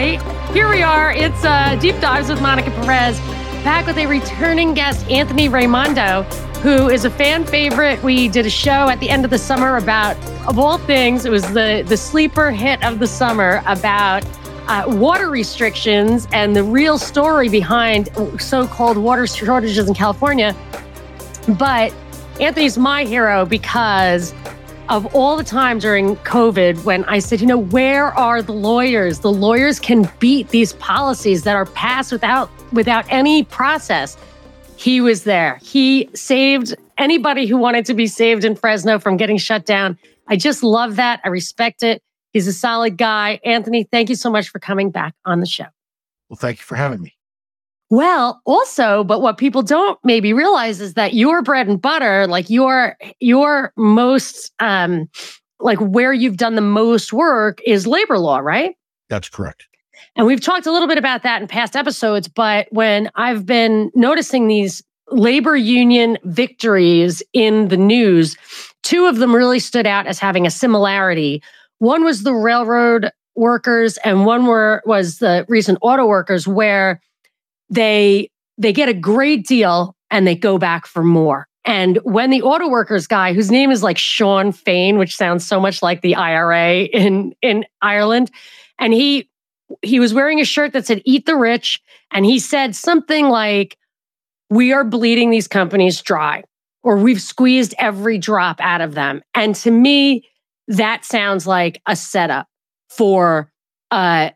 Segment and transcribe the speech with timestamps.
[0.00, 0.52] everybody.
[0.52, 1.12] Here we are.
[1.12, 3.18] It's uh, Deep Dives with Monica Perez,
[3.62, 6.22] back with a returning guest, Anthony Raimondo,
[6.62, 8.02] who is a fan favorite.
[8.02, 10.16] We did a show at the end of the summer about,
[10.48, 14.24] of all things, it was the, the sleeper hit of the summer about
[14.68, 18.08] uh, water restrictions and the real story behind
[18.40, 20.56] so called water shortages in California.
[21.58, 21.94] But
[22.40, 24.32] Anthony's my hero because
[24.90, 29.20] of all the time during COVID when I said, you know, where are the lawyers?
[29.20, 34.16] The lawyers can beat these policies that are passed without without any process.
[34.76, 35.58] He was there.
[35.62, 39.96] He saved anybody who wanted to be saved in Fresno from getting shut down.
[40.26, 41.20] I just love that.
[41.24, 42.02] I respect it.
[42.32, 43.40] He's a solid guy.
[43.44, 45.66] Anthony, thank you so much for coming back on the show.
[46.28, 47.14] Well, thank you for having me.
[47.90, 52.48] Well, also, but what people don't maybe realize is that your bread and butter, like
[52.48, 55.08] your your most um
[55.58, 58.76] like where you've done the most work is labor law, right?
[59.08, 59.66] That's correct.
[60.16, 63.90] And we've talked a little bit about that in past episodes, but when I've been
[63.94, 68.36] noticing these labor union victories in the news,
[68.82, 71.42] two of them really stood out as having a similarity.
[71.78, 77.00] One was the railroad workers and one were was the recent auto workers where
[77.70, 78.28] they
[78.58, 81.46] they get a great deal and they go back for more.
[81.64, 85.60] And when the auto workers guy, whose name is like Shawn Fain, which sounds so
[85.60, 88.30] much like the IRA in in Ireland,
[88.78, 89.28] and he
[89.82, 93.76] he was wearing a shirt that said "Eat the Rich," and he said something like,
[94.48, 96.44] "We are bleeding these companies dry,
[96.82, 100.28] or we've squeezed every drop out of them." And to me,
[100.66, 102.48] that sounds like a setup
[102.88, 103.52] for
[103.90, 104.30] uh,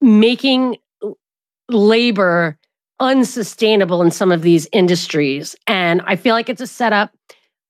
[0.00, 0.76] making
[1.68, 2.57] labor
[3.00, 5.54] unsustainable in some of these industries.
[5.66, 7.12] And I feel like it's a setup.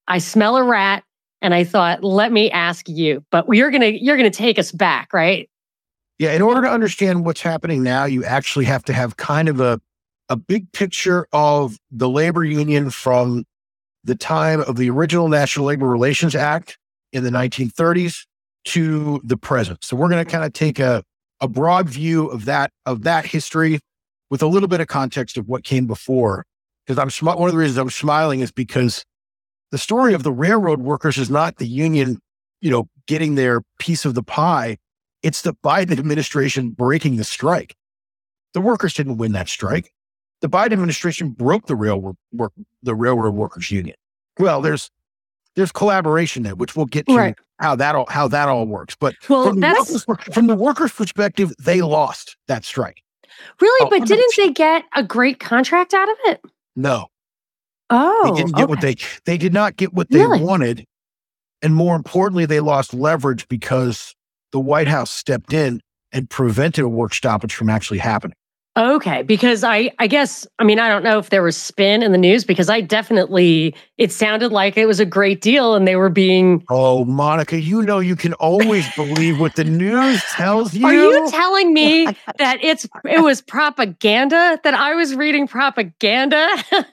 [0.07, 1.05] I smell a rat
[1.43, 3.25] and I thought, let me ask you.
[3.31, 5.49] But you're gonna you're gonna take us back, right?
[6.19, 9.61] Yeah, in order to understand what's happening now, you actually have to have kind of
[9.61, 9.81] a
[10.29, 13.45] a big picture of the labor union from
[14.05, 16.79] the time of the original National Labor Relations Act
[17.13, 18.27] in the 1930s
[18.67, 19.83] to the present.
[19.85, 21.03] So we're going to kind of take a
[21.41, 23.81] a broad view of that of that history
[24.31, 26.45] with a little bit of context of what came before.
[26.87, 29.05] Because I'm sm- one of the reasons I'm smiling is because
[29.71, 32.19] the story of the railroad workers is not the union,
[32.61, 34.79] you know, getting their piece of the pie.
[35.23, 37.75] It's the Biden administration breaking the strike.
[38.55, 39.93] The workers didn't win that strike.
[40.41, 42.53] The Biden administration broke the railroad work,
[42.83, 43.97] the railroad workers union.
[44.39, 44.91] Well, there's
[45.57, 47.37] there's collaboration there, which we'll get to right.
[47.59, 48.97] how that all how that all works.
[48.99, 53.03] But well, from, the workers, from the workers' perspective, they lost that strike.
[53.61, 53.87] Really?
[53.87, 56.41] Oh, but didn't they get a great contract out of it?
[56.77, 57.07] No.
[57.91, 58.23] Oh.
[58.25, 58.71] They didn't get okay.
[58.71, 60.41] what they they did not get what they really?
[60.41, 60.85] wanted.
[61.63, 64.15] And more importantly, they lost leverage because
[64.53, 65.81] the White House stepped in
[66.13, 68.37] and prevented a work stoppage from actually happening.
[68.79, 72.13] Okay, because I I guess I mean I don't know if there was spin in
[72.13, 75.97] the news because I definitely it sounded like it was a great deal and they
[75.97, 80.87] were being Oh, Monica, you know you can always believe what the news tells you.
[80.87, 82.07] Are you telling me
[82.39, 86.49] that it's it was propaganda that I was reading propaganda?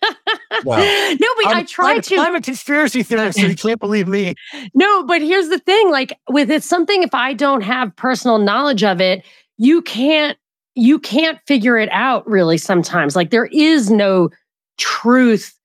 [0.64, 0.78] Wow.
[0.78, 2.18] no, but I'm, i tried I'm, to.
[2.18, 4.36] I'm a conspiracy theorist, so you can't believe me.
[4.74, 8.84] No, but here's the thing: like with it's something if I don't have personal knowledge
[8.84, 9.26] of it,
[9.58, 10.38] you can't
[10.76, 13.16] you can't figure it out really sometimes.
[13.16, 14.30] Like there is no
[14.78, 15.58] truth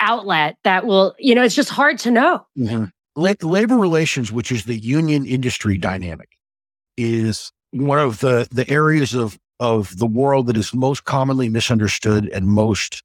[0.00, 2.46] outlet that will, you know, it's just hard to know.
[2.58, 2.84] Mm-hmm.
[3.16, 6.30] Like labor relations, which is the union industry dynamic,
[6.96, 12.28] is one of the the areas of of the world that is most commonly misunderstood
[12.30, 13.02] and most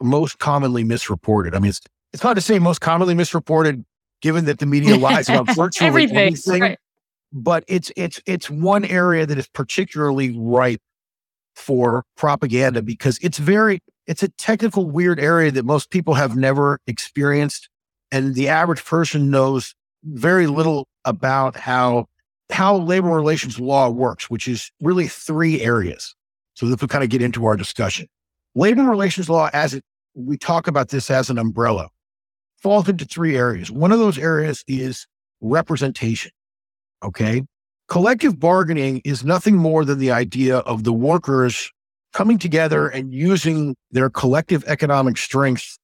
[0.00, 1.54] most commonly misreported.
[1.54, 1.80] I mean, it's
[2.12, 3.84] it's hard to say most commonly misreported,
[4.20, 6.60] given that the media lies about virtually Everything, anything.
[6.60, 6.78] Right
[7.32, 10.80] but it's it's it's one area that is particularly ripe
[11.56, 16.78] for propaganda because it's very it's a technical weird area that most people have never
[16.86, 17.68] experienced
[18.10, 19.74] and the average person knows
[20.04, 22.06] very little about how
[22.50, 26.14] how labor relations law works which is really three areas.
[26.54, 28.08] So this will kind of get into our discussion.
[28.54, 31.88] Labor relations law as it we talk about this as an umbrella
[32.58, 33.70] falls into three areas.
[33.70, 35.06] One of those areas is
[35.40, 36.30] representation
[37.02, 37.44] Okay.
[37.88, 41.70] Collective bargaining is nothing more than the idea of the workers
[42.12, 45.78] coming together and using their collective economic strength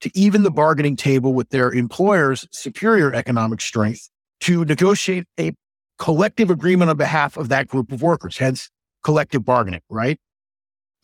[0.00, 4.08] to even the bargaining table with their employer's superior economic strength
[4.40, 5.52] to negotiate a
[5.98, 8.68] collective agreement on behalf of that group of workers, hence
[9.04, 10.18] collective bargaining, right?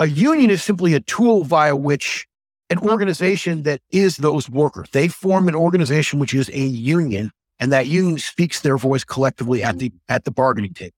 [0.01, 2.27] A union is simply a tool via which
[2.71, 7.73] an organization that is those workers, they form an organization which is a union and
[7.73, 9.79] that union speaks their voice collectively at mm-hmm.
[9.79, 10.95] the at the bargaining table.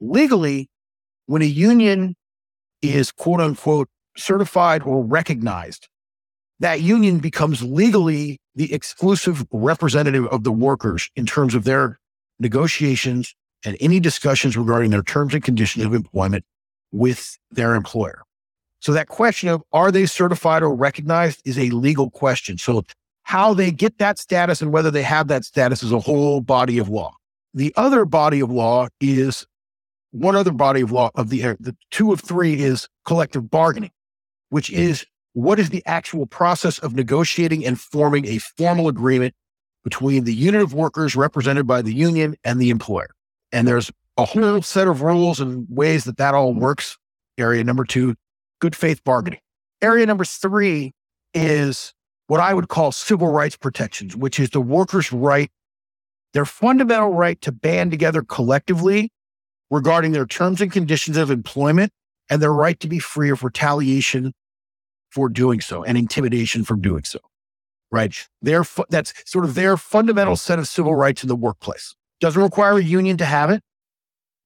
[0.00, 0.68] Legally,
[1.26, 2.14] when a union
[2.82, 5.88] is quote unquote certified or recognized,
[6.60, 11.98] that union becomes legally the exclusive representative of the workers in terms of their
[12.38, 13.34] negotiations
[13.64, 15.96] and any discussions regarding their terms and conditions of mm-hmm.
[15.96, 16.44] employment
[16.92, 18.22] with their employer.
[18.80, 22.58] So that question of are they certified or recognized is a legal question.
[22.58, 22.84] So
[23.28, 26.78] how they get that status and whether they have that status is a whole body
[26.78, 27.14] of law.
[27.52, 29.46] The other body of law is
[30.12, 33.90] one other body of law of the, uh, the two of three is collective bargaining,
[34.48, 35.04] which is
[35.34, 39.34] what is the actual process of negotiating and forming a formal agreement
[39.84, 43.10] between the unit of workers represented by the union and the employer.
[43.52, 46.96] And there's a whole set of rules and ways that that all works.
[47.36, 48.14] Area number two,
[48.58, 49.40] good faith bargaining.
[49.82, 50.94] Area number three
[51.34, 51.92] is
[52.28, 55.50] what I would call civil rights protections, which is the workers' right,
[56.34, 59.10] their fundamental right to band together collectively
[59.70, 61.90] regarding their terms and conditions of employment
[62.30, 64.34] and their right to be free of retaliation
[65.10, 67.18] for doing so and intimidation from doing so.
[67.90, 68.14] Right.
[68.42, 71.94] Their, that's sort of their fundamental set of civil rights in the workplace.
[72.20, 73.62] Doesn't require a union to have it.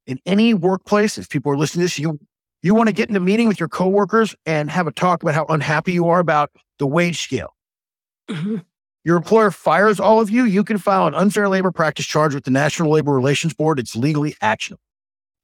[0.06, 2.20] In any workplace, if people are listening to this, you
[2.64, 5.35] you want to get in a meeting with your coworkers and have a talk about
[5.35, 7.56] how unhappy you are about the wage scale.
[9.05, 12.44] Your employer fires all of you, you can file an unfair labor practice charge with
[12.44, 13.81] the National Labor Relations Board.
[13.81, 14.82] It's legally actionable.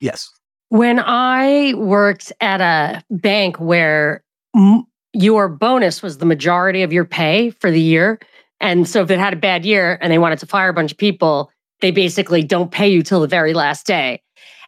[0.00, 0.30] Yes.
[0.68, 4.22] When I worked at a bank where
[4.54, 8.20] m- your bonus was the majority of your pay for the year,
[8.60, 10.92] and so if it had a bad year and they wanted to fire a bunch
[10.92, 11.50] of people,
[11.80, 14.22] they basically don't pay you till the very last day.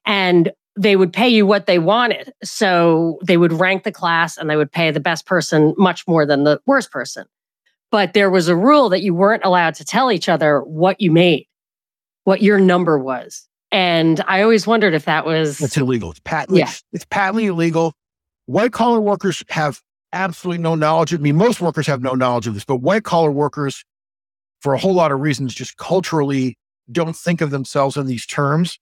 [0.07, 2.33] And they would pay you what they wanted.
[2.43, 6.25] So they would rank the class and they would pay the best person much more
[6.25, 7.27] than the worst person.
[7.91, 11.11] But there was a rule that you weren't allowed to tell each other what you
[11.11, 11.47] made,
[12.25, 13.49] what your number was.
[13.73, 16.11] And I always wondered if that was It's illegal.
[16.11, 16.71] It's patently Yeah.
[16.93, 17.95] it's patently illegal.
[18.47, 19.81] White collar workers have
[20.13, 21.15] absolutely no knowledge.
[21.15, 23.85] I mean, most workers have no knowledge of this, but white collar workers,
[24.61, 26.59] for a whole lot of reasons, just culturally
[26.91, 28.79] don't think of themselves in these terms.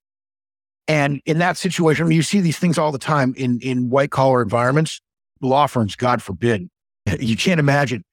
[0.87, 3.90] And in that situation, I mean, you see these things all the time in, in
[3.90, 5.00] white collar environments,
[5.43, 6.69] law firms, God forbid.
[7.20, 8.05] You can't imagine.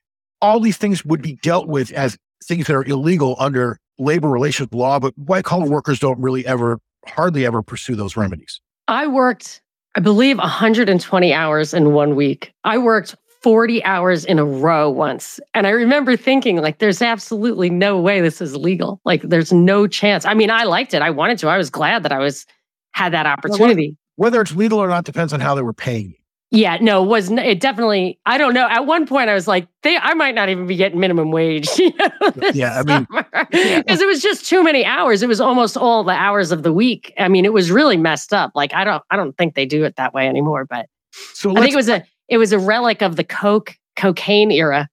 [0.45, 4.71] All these things would be dealt with as things that are illegal under labor relations
[4.71, 8.61] law, but white collar workers don't really ever, hardly ever pursue those remedies.
[8.87, 9.61] I worked,
[9.95, 12.53] I believe, 120 hours in one week.
[12.63, 15.39] I worked 40 hours in a row once.
[15.55, 19.01] And I remember thinking, like, there's absolutely no way this is legal.
[19.03, 20.25] Like, there's no chance.
[20.25, 21.01] I mean, I liked it.
[21.01, 21.47] I wanted to.
[21.47, 22.45] I was glad that I was
[22.91, 23.97] had that opportunity.
[24.15, 26.24] Whether it's legal or not depends on how they were paying you.
[26.51, 28.19] Yeah, no, it was it definitely?
[28.25, 28.67] I don't know.
[28.69, 31.67] At one point, I was like, they, I might not even be getting minimum wage.
[31.77, 33.07] You know, Yeah, I mean,
[33.51, 35.21] because it was just too many hours.
[35.23, 37.13] It was almost all the hours of the week.
[37.17, 38.51] I mean, it was really messed up.
[38.55, 40.65] Like, I don't, I don't think they do it that way anymore.
[40.65, 40.87] But
[41.33, 44.87] So I think it was a, it was a relic of the coke cocaine era.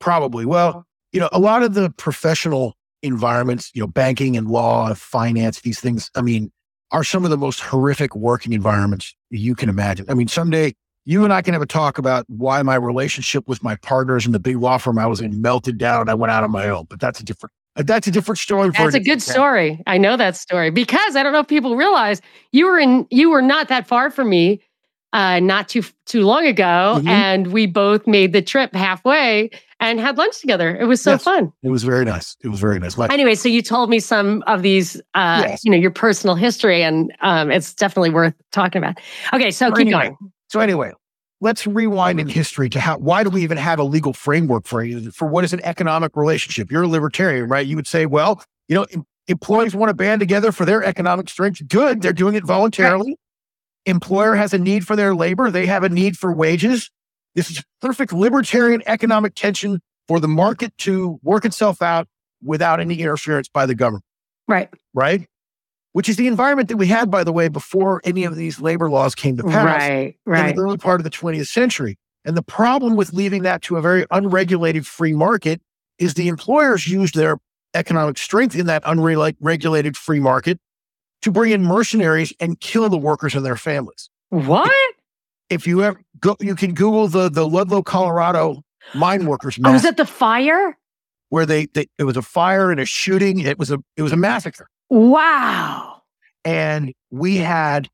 [0.00, 4.92] probably, well, you know, a lot of the professional environments, you know, banking and law,
[4.94, 6.50] finance, these things, I mean,
[6.90, 10.06] are some of the most horrific working environments you can imagine.
[10.08, 13.62] I mean, someday you and I can have a talk about why my relationship with
[13.62, 16.30] my partners in the big law firm I was in melted down and I went
[16.30, 16.86] out on my own.
[16.88, 18.70] But that's a different that's a different story.
[18.70, 18.84] for you.
[18.84, 19.82] That's a good story.
[19.86, 22.20] I know that story because I don't know if people realize
[22.52, 24.62] you were in, you were not that far from me,
[25.12, 27.08] uh, not too too long ago, Mhm.
[27.08, 30.76] and we both made the trip halfway and had lunch together.
[30.76, 31.24] It was so Yes.
[31.24, 31.52] fun.
[31.64, 32.36] It was very nice.
[32.44, 32.96] It was very nice.
[32.96, 35.64] My, Anyway, so you told me some of these, uh, Yes.
[35.64, 38.98] you know, your personal history, and um, it's definitely worth talking about.
[39.32, 40.16] Okay, so keep anyway, going.
[40.54, 40.92] So anyway,
[41.40, 44.86] let's rewind in history to how why do we even have a legal framework for
[45.10, 46.70] for what is an economic relationship?
[46.70, 47.66] You're a libertarian, right?
[47.66, 51.28] You would say, well, you know, em- employees want to band together for their economic
[51.28, 51.66] strength.
[51.66, 53.16] Good, they're doing it voluntarily.
[53.84, 55.50] Employer has a need for their labor.
[55.50, 56.88] They have a need for wages.
[57.34, 62.06] This is perfect libertarian economic tension for the market to work itself out
[62.44, 64.04] without any interference by the government
[64.46, 65.26] Right, right?
[65.94, 68.90] Which is the environment that we had, by the way, before any of these labor
[68.90, 70.50] laws came to pass right, right.
[70.50, 71.98] in the early part of the 20th century.
[72.24, 75.60] And the problem with leaving that to a very unregulated free market
[75.98, 77.38] is the employers used their
[77.74, 80.58] economic strength in that unregulated free market
[81.22, 84.10] to bring in mercenaries and kill the workers and their families.
[84.30, 84.70] What?
[85.48, 88.62] If you ever go, you can Google the the Ludlow, Colorado
[88.94, 90.76] mine workers Oh, was it the fire?
[91.28, 93.40] where they, they it was a fire and a shooting.
[93.40, 96.02] It was a it was a massacre, Wow.
[96.44, 97.88] and we had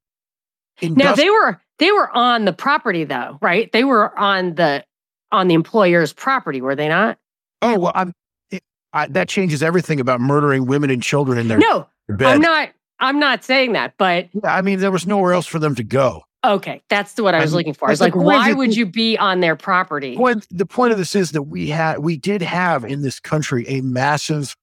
[0.83, 3.73] Now they were they were on the property though, right?
[3.73, 4.85] They were on the
[5.33, 7.19] on the employer's property, were they not?
[7.63, 8.13] Oh well, I'm.
[8.51, 12.27] It, I, that changes everything about murdering women and children in their No, bed.
[12.27, 12.71] I'm not.
[12.99, 15.83] I'm not saying that, but Yeah, I mean, there was nowhere else for them to
[15.85, 16.23] go.
[16.45, 17.89] Okay, that's what I was And- looking for.
[17.89, 20.17] I was but like, why would you be on their property?
[20.17, 23.67] point, the point of this is that we had we did have in this country
[23.69, 24.55] a massive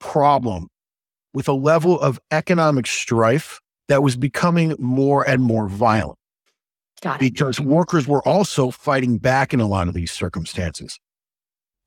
[0.00, 0.68] problem
[1.34, 6.18] with a level of economic strife that was becoming more and more violent
[7.02, 7.20] Got it.
[7.20, 10.98] because workers were also fighting back in a lot of these circumstances.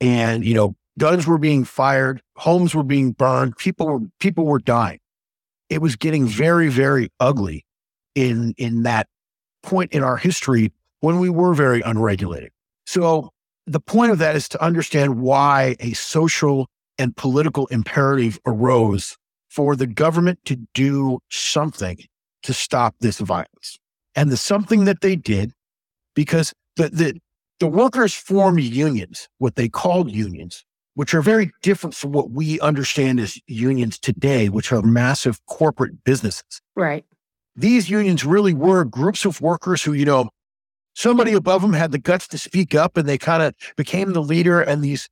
[0.00, 4.60] And, you know, guns were being fired, homes were being burned, people were people were
[4.60, 5.00] dying.
[5.68, 7.64] It was getting very, very ugly
[8.14, 9.08] in in that
[9.64, 12.52] point in our history when we were very unregulated.
[12.86, 13.32] So
[13.66, 19.17] the point of that is to understand why a social and political imperative arose
[19.48, 21.98] for the government to do something
[22.42, 23.78] to stop this violence.
[24.14, 25.52] And the something that they did,
[26.14, 27.20] because the, the,
[27.60, 30.64] the workers formed unions, what they called unions,
[30.94, 36.02] which are very different from what we understand as unions today, which are massive corporate
[36.04, 36.60] businesses.
[36.74, 37.04] Right.
[37.54, 40.30] These unions really were groups of workers who, you know,
[40.94, 44.22] somebody above them had the guts to speak up and they kind of became the
[44.22, 44.60] leader.
[44.60, 45.08] And these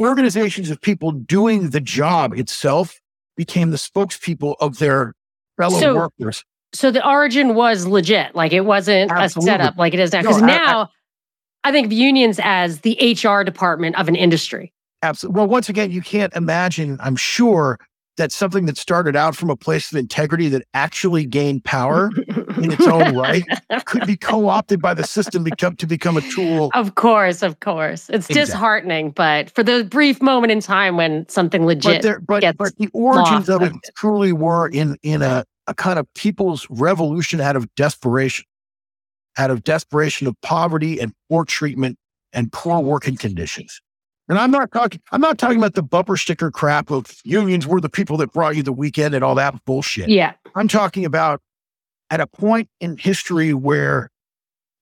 [0.00, 2.99] organizations of people doing the job itself
[3.40, 5.14] became the spokespeople of their
[5.56, 6.44] fellow So- workers.
[6.74, 8.34] So the origin was legit.
[8.36, 9.50] Like it wasn't Absolutely.
[9.50, 10.20] a setup like it is now.
[10.20, 10.88] No, Because I- I- now
[11.64, 14.72] I, think of unions as the HR department of an industry.
[15.02, 15.38] Absolutely.
[15.38, 17.78] Well, once again, you can't imagine, I'm sure,
[18.20, 22.10] that something that started out from a place of integrity that actually gained power
[22.58, 23.44] in its own right
[23.86, 26.70] could be co-opted by the system become, to become a tool.
[26.74, 28.10] Of course, of course.
[28.10, 28.34] It's Exactly.
[28.34, 32.02] disheartening, but for the brief moment in time when something But legit.
[32.02, 35.98] there, but, gets but the origins of it truly were in in a, a kind
[35.98, 38.44] of people's revolution out of desperation,
[39.38, 41.96] out of desperation of poverty and poor treatment
[42.34, 43.80] and poor working conditions.
[44.30, 45.00] And I'm not talking.
[45.10, 48.54] I'm not talking about the bumper sticker crap of unions were the people that brought
[48.54, 50.08] you the weekend and all that bullshit.
[50.08, 50.34] yeah.
[50.54, 51.42] I'm talking about
[52.10, 54.10] at a point in history where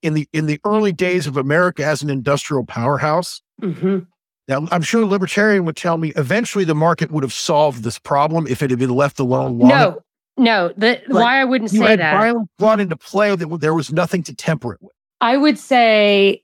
[0.02, 4.00] in the in the early days of America as an industrial powerhouse, hmm
[4.48, 7.98] now I'm sure a libertarian would tell me eventually the market would have solved this
[7.98, 9.68] problem if it had been left alone long.
[9.68, 10.02] No,
[10.38, 10.68] no.
[10.76, 12.14] The, But why I wouldn't say that.
[12.14, 14.92] violence brought into play that there was nothing to temper it with.
[15.20, 16.42] I would say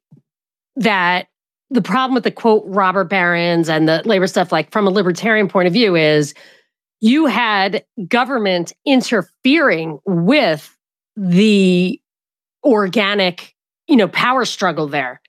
[0.76, 1.28] that
[1.71, 5.49] the problem with the quote robber barons and the labor stuff, like from a libertarian
[5.49, 6.35] point of view, is
[7.00, 10.76] you had government interfering with
[11.16, 12.00] the
[12.64, 13.54] organic,
[13.88, 15.21] you know, power struggle there.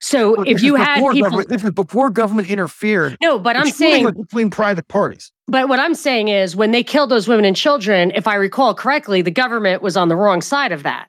[0.00, 3.16] So But if you had people, this is before government interfered.
[3.20, 5.32] no, but I'm saying between private parties.
[5.48, 8.74] But what I'm saying is, when they killed those women and children, if I recall
[8.74, 11.08] correctly, the government was on the wrong side of that.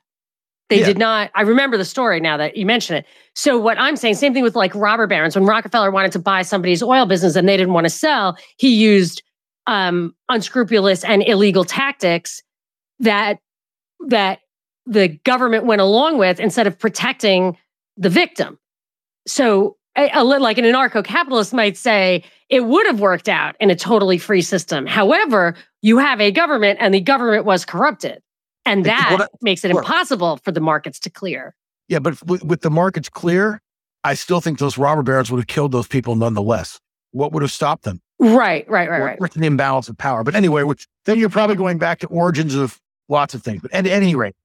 [0.70, 0.86] They Yeah.
[0.86, 1.30] did not.
[1.34, 3.04] I remember the story now that you mention it.
[3.34, 5.34] So what I'm saying, same thing with like robber barons.
[5.34, 8.74] When Rockefeller wanted to buy somebody's oil business and they didn't want to sell, he
[8.74, 9.22] used
[9.66, 12.42] um, unscrupulous and illegal tactics
[13.00, 13.38] that
[14.08, 14.38] that
[14.86, 17.58] the government went along with instead of protecting
[17.98, 18.58] the victim.
[19.26, 23.76] So, a, a like an anarcho-capitalist might say, it would have worked out in a
[23.76, 24.86] totally free system.
[24.86, 28.22] However, you have a government, and the government was corrupted,
[28.70, 31.54] and that makes it impossible for the markets to clear.
[31.88, 33.60] Yeah, but with, with the markets clear,
[34.04, 36.80] I still think those robber barons would have killed those people nonetheless.
[37.10, 38.00] What would have stopped them?
[38.20, 39.20] Right, right, right, right.
[39.20, 40.22] With an imbalance of power.
[40.22, 43.62] But anyway, which, then you're probably going back to origins of lots of things.
[43.62, 44.36] But at any rate,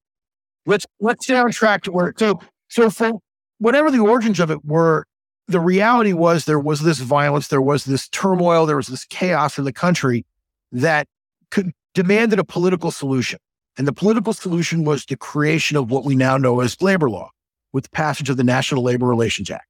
[0.66, 3.12] let's let's stay on track to where so so for
[3.58, 5.06] whatever the origins of it were,
[5.46, 9.58] the reality was there was this violence, there was this turmoil, there was this chaos
[9.58, 10.26] in the country
[10.72, 11.06] that
[11.50, 13.38] could demanded a political solution.
[13.78, 17.30] And the political solution was the creation of what we now know as labor law
[17.72, 19.66] with the passage of the National Labor Relations Act.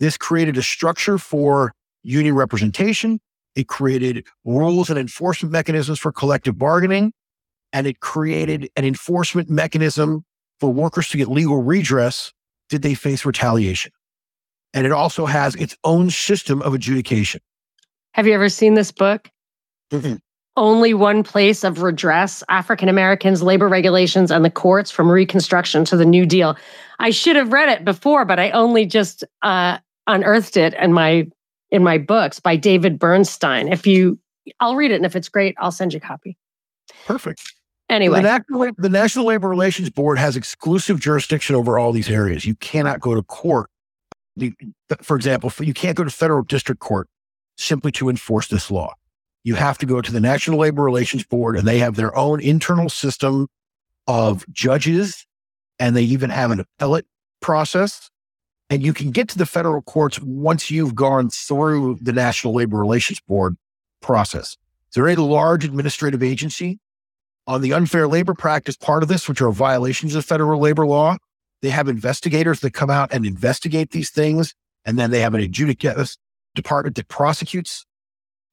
[0.00, 3.20] This created a structure for union representation.
[3.54, 7.12] It created rules and enforcement mechanisms for collective bargaining.
[7.72, 10.24] And it created an enforcement mechanism
[10.58, 12.32] for workers to get legal redress
[12.68, 13.92] did they face retaliation.
[14.74, 17.40] And it also has its own system of adjudication.
[18.12, 19.30] Have you ever seen this book?
[20.58, 25.96] Only one place of redress African Americans, labor regulations, and the courts from Reconstruction to
[25.96, 26.56] the New Deal.
[26.98, 31.28] I should have read it before, but I only just uh, unearthed it in my
[31.70, 33.68] in my books by David Bernstein.
[33.68, 34.18] If you,
[34.58, 36.36] I'll read it, and if it's great, I'll send you a copy.
[37.06, 37.40] Perfect.
[37.88, 42.44] Anyway, The, National, the National Labor Relations Board has exclusive jurisdiction over all these areas.
[42.44, 43.70] You cannot go to court.
[44.36, 44.54] The-
[45.02, 47.06] For example, you can't go to federal district court
[47.56, 48.94] simply to enforce this law.
[49.48, 52.38] You have to go to the National Labor Relations Board, and they have their own
[52.38, 53.48] internal system
[54.06, 55.26] of judges,
[55.78, 57.06] and they even have an appellate
[57.40, 58.10] process.
[58.68, 62.76] And you can get to the federal courts once you've gone through the National Labor
[62.76, 63.56] Relations Board
[64.02, 64.58] process.
[64.88, 66.78] It's a large administrative agency
[67.46, 71.16] On the unfair labor practice part of this, which are violations of federal labor law,
[71.62, 74.54] they have investigators that come out and investigate these things.
[74.84, 76.18] And then they have an adjudicative
[76.54, 77.86] department that prosecutes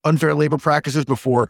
[0.06, 1.50] unfair labor practices before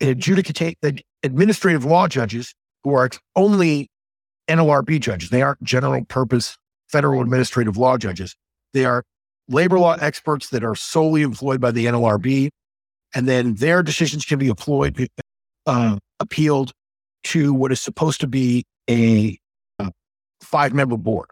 [0.00, 0.78] adjudicate
[1.22, 2.54] administrative law judges
[2.84, 3.88] who are only
[4.48, 5.30] NLRB judges.
[5.30, 6.56] They aren't general purpose
[6.88, 8.34] federal administrative law judges.
[8.72, 9.04] They are
[9.48, 12.50] labor law experts that are solely employed by the NLRB.
[13.14, 15.08] And then their decisions can be employed,
[15.66, 16.72] uh, appealed
[17.24, 19.38] to what is supposed to be a
[20.40, 21.28] five member board.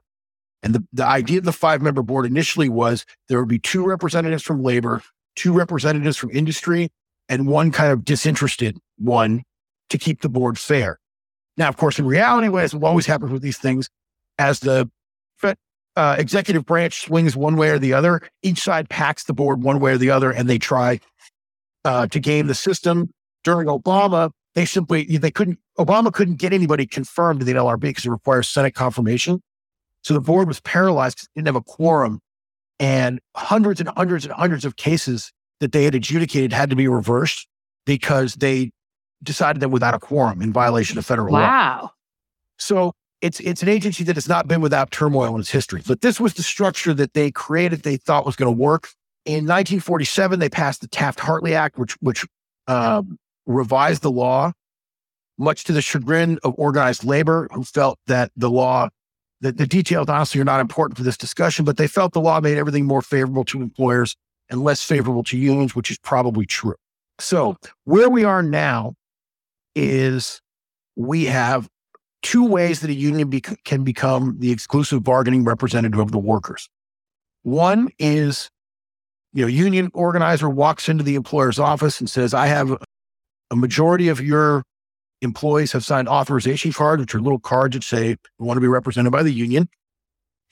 [0.63, 3.87] And the, the idea of the five member board initially was there would be two
[3.87, 5.03] representatives from labor,
[5.37, 6.91] two representatives from industry,
[7.29, 9.43] and one kind of disinterested one
[9.91, 10.99] to keep the board fair.
[11.57, 13.89] Now, of course, in reality, has always happens with these things,
[14.39, 14.91] as the
[15.97, 19.81] uh, executive branch swings one way or the other, each side packs the board one
[19.81, 21.01] way or the other, and they try
[21.85, 23.11] uh, to game the system.
[23.45, 25.59] During Obama, they simply they couldn't.
[25.79, 29.41] Obama couldn't get anybody confirmed to the NLRB because it requires Senate confirmation.
[30.03, 32.21] So the board was paralyzed because it didn't have a quorum,
[32.79, 36.89] and hundreds and hundreds and hundreds of cases that they had adjudicated had to be
[36.89, 37.47] reversed
[37.87, 38.71] because they
[39.23, 41.41] decided them without a quorum in violation of federal wow.
[41.41, 41.47] law.
[41.47, 41.91] Wow.
[42.59, 42.93] So
[43.23, 45.83] it's it's an agency that has not been without turmoil in its history.
[45.87, 48.89] But this was the structure that they created, they thought was going to work.
[49.25, 52.25] In 1947, they passed the Taft-Hartley Act, which which
[52.69, 54.53] um, revised the law,
[55.39, 58.89] much to the chagrin of organized labor, who felt that the law,
[59.41, 62.41] that the details honestly are not important for this discussion, but they felt the law
[62.41, 64.17] made everything more favorable to employers
[64.49, 66.77] and less favorable to unions, which is probably true.
[67.19, 68.95] So where we are now
[69.75, 70.41] is
[70.97, 71.69] we have
[72.23, 73.31] two ways that a union
[73.65, 76.69] can become the exclusive bargaining representative of the workers.
[77.43, 78.51] One is,
[79.33, 82.77] you know, union organizer walks into the employer's office and says, I have
[83.51, 84.65] a majority of your
[85.27, 88.69] employees have signed authorization cards, which are little cards that say we want to be
[88.69, 89.69] represented by the union.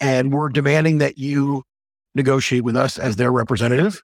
[0.01, 1.63] And we're demanding that you
[2.15, 4.03] negotiate with us as their representative.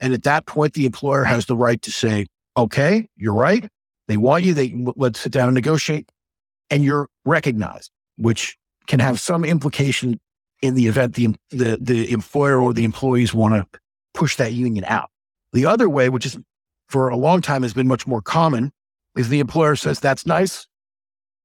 [0.00, 3.68] And at that point, the employer has the right to say, okay, you're right.
[4.06, 4.54] They want you.
[4.54, 6.10] They let's sit down and negotiate.
[6.70, 8.56] And you're recognized, which
[8.86, 10.20] can have some implication
[10.62, 13.80] in the event the, the, the employer or the employees want to
[14.14, 15.10] push that union out.
[15.52, 16.38] The other way, which is
[16.88, 18.72] for a long time has been much more common,
[19.18, 20.66] is the employer says, that's nice.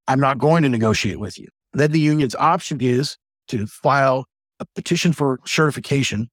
[0.07, 1.49] I'm not going to negotiate with you.
[1.73, 3.17] Then the union's option is
[3.49, 4.25] to file
[4.59, 6.29] a petition for certification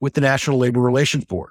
[0.00, 1.50] with the National Labor Relations Board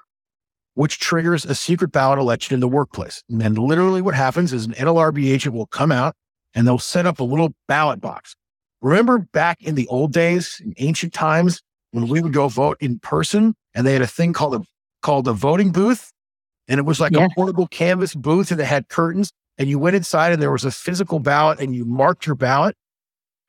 [0.76, 3.24] which triggers a secret ballot election in the workplace.
[3.30, 6.16] And then literally what happens is an NLRB agent will come out
[6.54, 8.36] and they'll set up a little ballot box.
[8.82, 13.00] Remember back in the old days, in ancient times, when we would go vote in
[13.00, 14.62] person and they had a thing called a
[15.02, 16.12] called a voting booth.
[16.68, 17.26] And it was like yeah.
[17.26, 19.32] a portable canvas booth and it had curtains.
[19.58, 22.76] And you went inside and there was a physical ballot and you marked your ballot.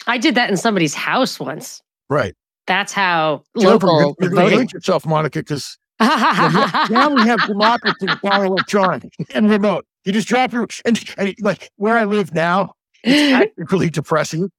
[0.07, 1.81] I did that in somebody's house once.
[2.11, 2.35] Right.
[2.67, 4.69] That's how local you're, voting.
[4.73, 9.87] yourself, Monica, because now we have democracy by electronic and remote.
[10.05, 12.73] You just drop your and, and like where I live now,
[13.03, 14.51] it's really depressing.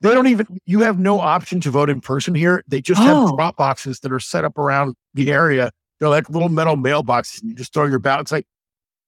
[0.00, 2.64] They don't even you have no option to vote in person here.
[2.66, 3.36] They just have oh.
[3.36, 5.70] drop boxes that are set up around the area.
[6.02, 7.42] They're like little metal mailboxes.
[7.42, 8.22] and You just throw your ballot.
[8.22, 8.44] It's like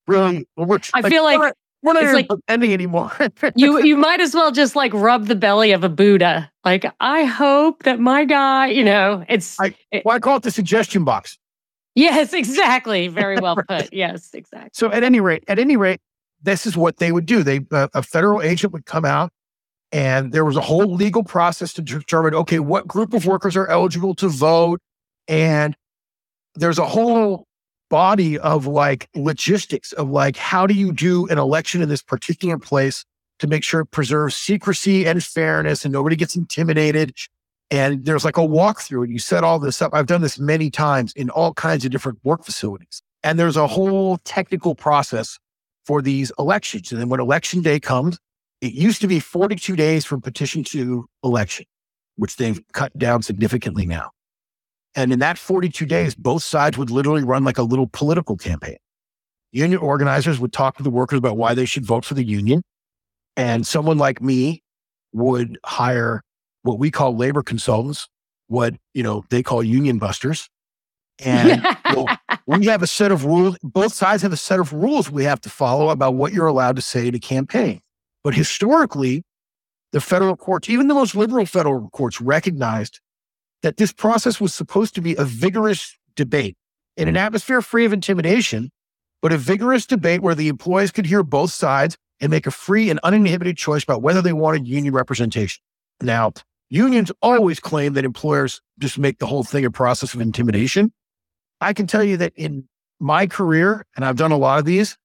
[0.07, 0.47] really.
[0.57, 1.53] I like, feel like
[1.83, 3.11] we're not it's like ending anymore.
[3.57, 6.53] you you might as well just like rub the belly of a Buddha.
[6.65, 9.59] Like I hope that my guy, you know, it's.
[9.59, 11.37] I, it, well, I call it the suggestion box.
[11.97, 13.09] Yes, exactly.
[13.09, 13.93] Very well put.
[13.93, 14.71] Yes, exactly.
[14.73, 15.99] So at any rate, at any rate,
[16.45, 17.43] this is what they would do.
[17.43, 19.33] They uh, a federal agent would come out,
[19.91, 23.67] and there was a whole legal process to determine okay, what group of workers are
[23.67, 24.81] eligible to vote,
[25.27, 25.77] and
[26.55, 27.47] there's a whole
[27.91, 32.59] body of like logistics of like how do you do an election in this particular
[32.59, 33.05] place
[33.39, 37.15] to make sure it preserves secrecy and fairness and nobody gets intimidated
[37.71, 39.93] and there's like a walkthrough and you set all this up.
[39.95, 43.03] I've done this many times in all kinds of different work facilities.
[43.23, 45.39] And there's a whole technical process
[45.85, 46.93] for these elections.
[46.93, 48.19] And then when election day comes,
[48.61, 51.67] it used to be 42 days from petition to election,
[52.17, 54.11] which they've cut down significantly now.
[54.95, 58.77] And in that 42 days, both sides would literally run like a little political campaign.
[59.51, 62.63] Union organizers would talk to the workers about why they should vote for the union.
[63.37, 64.63] And someone like me
[65.13, 66.23] would hire
[66.63, 68.09] what we call labor consultants,
[68.49, 70.49] what you know they call union busters.
[71.25, 72.07] And you
[72.47, 73.57] we have a set of rules.
[73.63, 76.77] Both sides have a set of rules we have to follow about what you're allowed
[76.77, 77.81] to say to campaign.
[78.23, 79.23] But historically,
[79.93, 83.01] the federal courts, even the most liberal federal courts, recognized
[83.65, 86.55] that this process was supposed to be a vigorous debate
[86.99, 87.25] in an mm-hmm.
[87.25, 88.71] atmosphere free of intimidation,
[89.23, 92.91] but a vigorous debate where the employees could hear both sides and make a free
[92.91, 95.63] and uninhibited choice about whether they wanted union representation.
[96.03, 96.35] Now,
[96.69, 100.93] unions always claim that employers just make the whole thing a process of intimidation.
[101.63, 102.69] I can tell you that in
[103.01, 104.99] my career, and I've done a lot of these,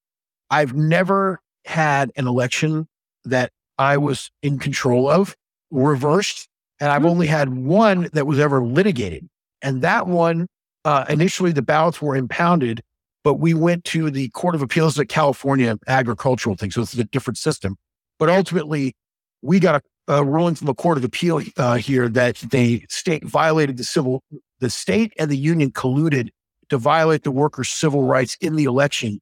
[0.50, 2.90] I've never had an election
[3.24, 5.38] that I was in control of
[5.72, 6.49] reversed.
[6.80, 7.10] And I've Hmm.
[7.10, 9.28] only had one that was ever litigated.
[9.62, 10.48] And that one,
[10.86, 12.82] uh, initially the ballots were impounded,
[13.24, 16.72] but we went to the Court of Appeals of California agricultural thing.
[16.72, 17.78] So it's a different system.
[18.18, 18.96] But ultimately,
[19.42, 23.26] we got a, a ruling from the court of appeal uh, here that the state
[23.26, 24.24] violated the civil,
[24.60, 26.30] the state and the union colluded
[26.70, 29.20] to violate the workers' civil rights in the election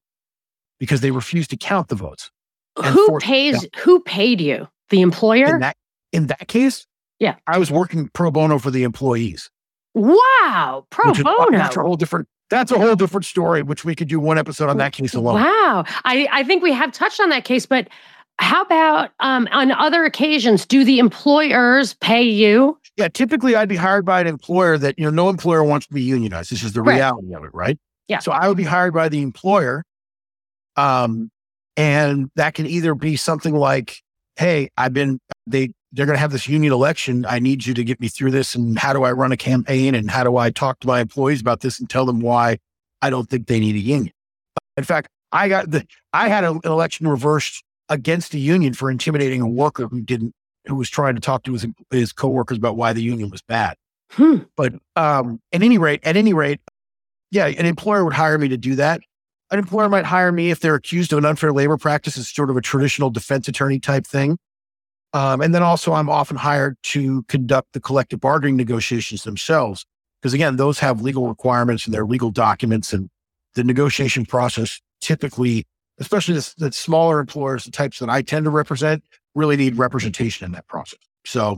[0.80, 2.32] because they refused to count the votes.
[2.84, 3.68] Who pays?
[3.84, 4.68] Who paid you?
[4.90, 5.48] The employer?
[5.48, 5.78] In that
[6.12, 6.87] in that case,
[7.20, 7.36] Yeah.
[7.48, 9.50] I was working pro bono for the employees.
[9.94, 11.58] wow, pro is- bono.
[11.58, 12.28] That's a whole different.
[12.50, 15.36] That's a whole different story, which we could do one episode on that case alone.
[15.42, 15.84] Wow.
[16.06, 17.90] I, I think we have touched on that case, but
[18.40, 20.66] how about um, on other occasions?
[20.66, 22.78] Do the employers pay you?
[22.96, 25.94] Yeah, typically I'd be hired by an employer that you know no employer wants to
[25.94, 26.50] be unionized.
[26.52, 26.96] This is the Right.
[26.96, 27.78] reality of it, right?
[28.08, 28.20] Yeah.
[28.20, 29.84] So I would be hired by the employer,
[30.78, 31.30] um,
[31.76, 34.02] and that can either be something like,
[34.38, 37.26] "Hey, I've been they they're going to have this union election.
[37.28, 38.56] I need you to get me through this.
[38.56, 39.96] And how do I run a campaign?
[39.96, 42.58] And how do I talk to my employees about this and tell them why
[43.02, 44.14] I don't think they need a union?
[44.76, 49.42] In fact, I got the I had an election reversed against a union for intimidating
[49.42, 50.34] a worker who didn't
[50.66, 53.76] who was trying to talk to his his coworkers about why the union was bad.
[54.12, 54.38] Hmm.
[54.56, 56.60] But um, at any rate, at any rate,
[57.32, 59.02] yeah, an employer would hire me to do that.
[59.50, 62.50] An employer might hire me if they're accused of an unfair labor practice It's sort
[62.50, 64.38] of a traditional defense attorney type thing.
[65.18, 69.84] Um, and then also, I'm often hired to conduct the collective bargaining negotiations themselves.
[70.22, 73.10] Because again, those have legal requirements and their legal documents, and
[73.56, 75.66] the negotiation process typically,
[75.98, 79.04] especially the, the smaller employers, the types that I tend to represent,
[79.34, 81.00] really need representation in that process.
[81.26, 81.58] So,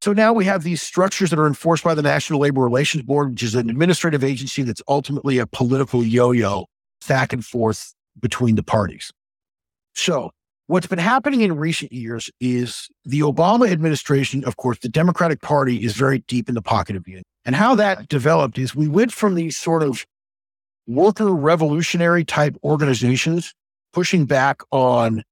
[0.00, 3.30] so now we have these structures that are enforced by the National Labor Relations Board,
[3.30, 6.66] which is an administrative agency that's ultimately a political yo-yo
[7.06, 9.12] back and forth between the parties.
[9.94, 10.32] So
[10.66, 15.84] what's been happening in recent years is the Obama administration, of course, the Democratic Party
[15.84, 17.24] is very deep in the pocket of union.
[17.44, 20.04] And how that developed is we went from these sort of
[20.86, 23.54] worker revolutionary type organizations
[23.92, 25.22] pushing back on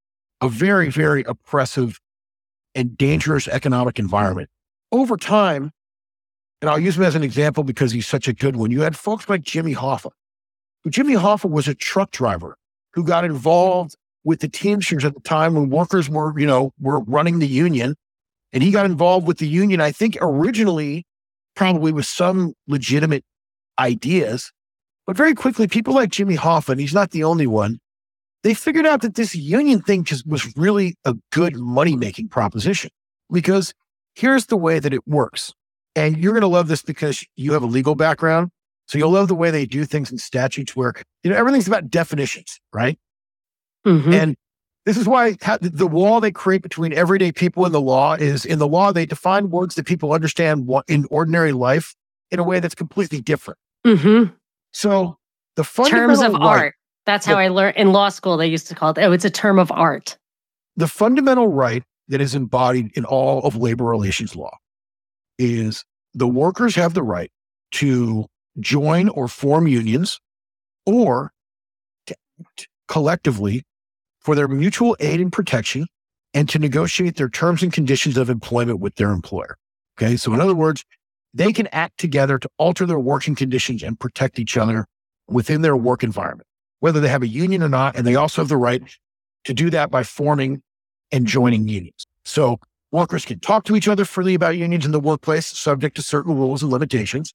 [0.40, 2.00] a very, very oppressive
[2.74, 4.48] and dangerous economic environment.
[4.92, 5.72] Over time,
[6.60, 8.96] and I'll use him as an example because he's such a good one, you had
[8.96, 10.10] folks like Jimmy Hoffa.
[10.88, 12.56] Jimmy Hoffa was a truck driver
[12.92, 17.00] who got involved with the Teamsters at the time when workers were, you know, were
[17.00, 17.94] running the union.
[18.52, 21.04] And he got involved with the union, I think originally,
[21.54, 23.24] probably with some legitimate
[23.78, 24.52] ideas.
[25.06, 27.78] But very quickly, people like Jimmy Hoffa, he's not the only one,
[28.42, 32.90] they figured out that this union thing just was really a good money making proposition.
[33.30, 33.74] Because
[34.14, 35.52] here's the way that it works.
[35.96, 38.50] And you're going to love this because you have a legal background.
[38.86, 41.88] So you'll love the way they do things in statutes where, you know, everything's about
[41.88, 42.98] definitions, right?
[43.86, 44.12] Mhm.
[44.14, 44.36] And
[44.86, 48.58] this is why the wall they create between everyday people and the law is in
[48.58, 51.94] the law, they define words that people understand in ordinary life
[52.30, 53.58] in a way that's completely different.
[53.86, 54.34] Mhm.
[54.72, 55.18] So
[55.56, 56.74] the Terms of right- art.
[57.06, 58.36] That's how I learned in law school.
[58.38, 58.98] They used to call it.
[58.98, 60.16] Oh, it's a term of art.
[60.76, 64.50] the fundamental right that is embodied in all of labor relations law
[65.38, 67.30] is the workers have the right
[67.70, 68.26] to
[68.58, 70.18] join or form unions
[70.84, 71.32] or
[72.08, 73.62] to act collectively
[74.24, 75.86] for their mutual aid and protection
[76.32, 79.56] and to negotiate their terms and conditions of employment with their employer.
[79.96, 80.16] Okay.
[80.16, 80.84] So in other words,
[81.32, 84.86] they can act together to alter their working conditions and protect each other
[85.28, 86.46] within their work environment,
[86.80, 87.96] whether they have a union or not.
[87.96, 88.82] And they also have the right
[89.44, 90.62] to do that by forming
[91.12, 92.06] and joining unions.
[92.24, 92.58] So
[92.90, 96.36] workers can talk to each other freely about unions in the workplace, subject to certain
[96.36, 97.32] rules and limitations.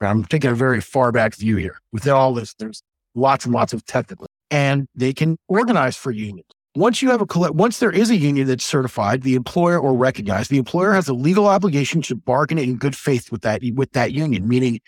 [0.00, 1.78] I'm taking a very far back view here.
[1.92, 2.82] Within all this, there's
[3.14, 6.48] lots and lots of technical, and they can organize for unions.
[6.76, 9.96] Once you have a collect, once there is a union that's certified, the employer or
[9.96, 13.90] recognized, the employer has a legal obligation to bargain in good faith with that with
[13.92, 14.46] that union.
[14.48, 14.80] Meaning,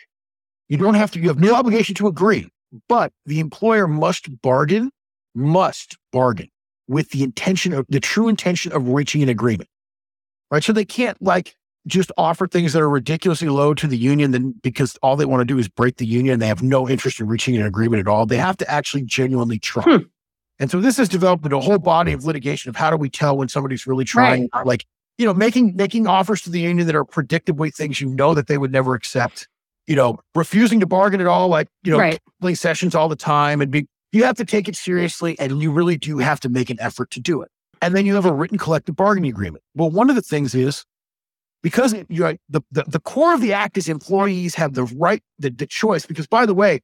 [0.69, 1.21] you don't have to.
[1.21, 2.49] You have no obligation to agree,
[2.89, 4.91] but the employer must bargain,
[5.35, 6.49] must bargain
[6.87, 9.69] with the intention of the true intention of reaching an agreement.
[10.53, 10.63] Right.
[10.63, 14.55] So they can't like just offer things that are ridiculously low to the union then
[14.63, 17.19] because all they want to do is break the union and they have no interest
[17.21, 18.25] in reaching an agreement at all.
[18.27, 19.83] They have to actually genuinely try.
[19.83, 19.97] Hmm.
[20.59, 23.11] And so this has developed into a whole body of litigation of how do we
[23.11, 24.87] tell when somebody's really trying, like,
[25.19, 28.47] you know, making making offers to the union that are predictably things you know that
[28.47, 29.49] they would never accept,
[29.89, 32.21] you know, refusing to bargain at all, like, you know, Right.
[32.41, 35.73] canceling sessions all the time and be you have to take it seriously and you
[35.73, 37.51] really do have to make an effort to do it.
[37.81, 39.65] And then you have a written collective bargaining agreement.
[39.75, 40.85] Well, one of the things is
[41.63, 42.13] because mm-hmm.
[42.13, 45.67] you the, the, the core of the act is employees have the right, the, the
[45.67, 46.07] choice.
[46.07, 46.81] Because by the way,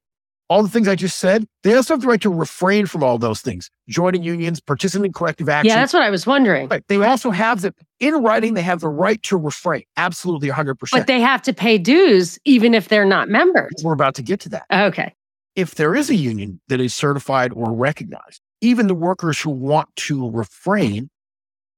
[0.49, 3.19] all the things I just said, they also have the right to refrain from all
[3.19, 5.69] those things, joining unions, participating in collective action.
[5.69, 6.69] Yeah, that's what I was wondering.
[6.69, 6.83] Right.
[6.89, 9.83] They also have the, in writing, they have the right to refrain.
[9.97, 10.77] Absolutely 100%.
[10.91, 13.73] But they have to pay dues even if they're not members.
[13.85, 14.65] We're about to get to that.
[14.73, 15.15] Okay.
[15.55, 19.95] If there is a union that is certified or recognized, even the workers who want
[19.97, 21.11] to refrain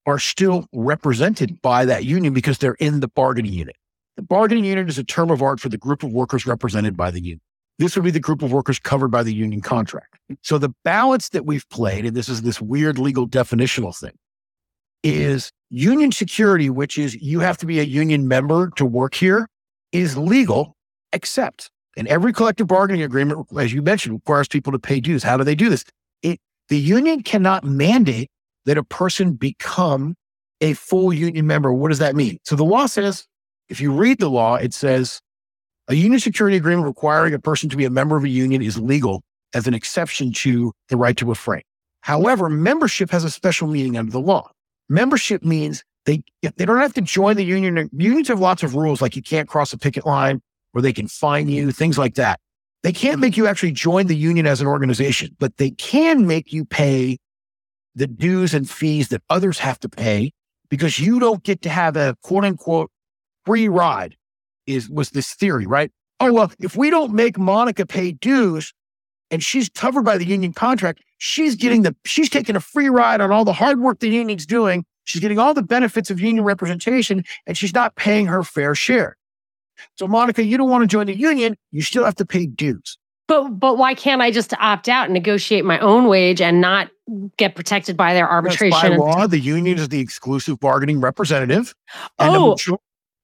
[0.07, 3.77] are still represented by that union because they're in the bargaining unit.
[4.17, 7.11] The bargaining unit is a term of art for the group of workers represented by
[7.11, 7.41] the union.
[7.79, 10.19] This would be the group of workers covered by the union contract.
[10.43, 14.13] So the balance that we've played, and this is this weird legal definitional thing,
[15.03, 19.49] is union security, which is you have to be a union member to work here,
[19.93, 20.77] is legal,
[21.15, 25.23] except in every collective bargaining agreement, as you mentioned, requires people to pay dues.
[25.23, 25.85] How do they do this?
[26.23, 28.31] It, the union cannot mandate
[28.71, 30.15] that a person become
[30.61, 31.73] a full union member.
[31.73, 32.39] What does that mean?
[32.45, 33.27] So the law says,
[33.69, 35.21] if you read the law, it says
[35.89, 38.79] a union security agreement requiring a person to be a member of a union is
[38.79, 41.63] legal as an exception to the right to refrain.
[42.03, 44.53] However, membership has a special meaning under the law.
[44.89, 47.91] Membership means they they don't have to join the union.
[47.93, 50.41] Unions have lots of rules, like you can't cross a picket line,
[50.75, 52.39] or they can fine you, things like that.
[52.85, 56.53] They can't make you actually join the union as an organization, but they can make
[56.53, 57.19] you pay
[57.95, 60.33] the dues and fees that others have to pay
[60.69, 62.91] because you don't get to have a quote unquote
[63.45, 64.17] free ride
[64.67, 65.91] is was this theory, right?
[66.21, 68.73] Oh, well, if we don't make Monica pay dues
[69.31, 73.21] and she's covered by the union contract, she's getting the she's taking a free ride
[73.21, 74.85] on all the hard work the union's doing.
[75.05, 79.17] She's getting all the benefits of union representation and she's not paying her fair share.
[79.97, 82.99] So, Monica, you don't want to join the union, you still have to pay dues.
[83.31, 86.91] But but why can't I just opt out and negotiate my own wage and not
[87.37, 88.91] get protected by their arbitration?
[88.91, 91.73] by law, the union is the exclusive bargaining representative.
[92.19, 92.57] And oh,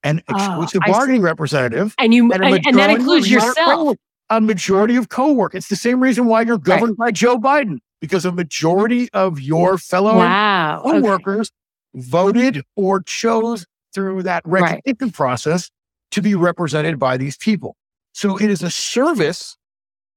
[0.04, 1.92] an exclusive uh, bargaining representative.
[1.98, 3.96] And you and, and, and that includes yourself.
[4.30, 5.56] A majority of co-work.
[5.56, 7.06] It's the same reason why you're governed right.
[7.06, 10.82] by Joe Biden, because a majority of your fellow wow.
[10.84, 11.50] co-workers
[11.96, 12.06] okay.
[12.08, 15.12] voted or chose through that recognition right.
[15.12, 15.68] process
[16.12, 17.76] to be represented by these people.
[18.12, 19.56] So it is a service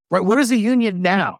[0.09, 0.23] right?
[0.23, 1.39] What is the union now?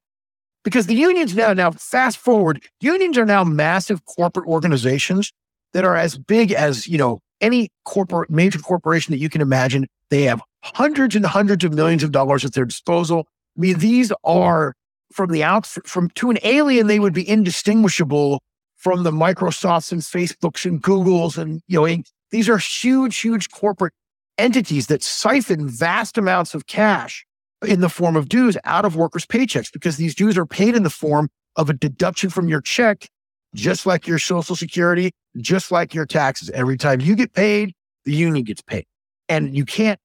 [0.63, 5.31] Because the unions now, now fast forward, unions are now massive corporate organizations
[5.73, 9.87] that are as big as, you know, any corporate, major corporation that you can imagine.
[10.09, 13.27] They have hundreds and hundreds of millions of dollars at their disposal.
[13.57, 14.73] I mean, these are
[15.13, 18.41] from the out, from to an alien, they would be indistinguishable
[18.75, 21.37] from the Microsofts and Facebooks and Googles.
[21.37, 23.93] And, you know, these are huge, huge corporate
[24.37, 27.25] entities that siphon vast amounts of cash
[27.65, 30.83] in the form of dues out of workers' paychecks because these dues are paid in
[30.83, 33.09] the form of a deduction from your check,
[33.53, 36.49] just like your social security, just like your taxes.
[36.51, 37.73] Every time you get paid,
[38.05, 38.85] the union gets paid.
[39.27, 39.99] And you can't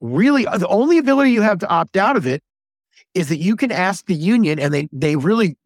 [0.00, 2.42] really, the only ability you have to opt out of it
[3.14, 5.56] is that you can ask the union, and they, they really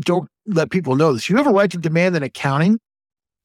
[0.00, 1.28] don't let people know this.
[1.28, 2.78] You have a right to demand an accounting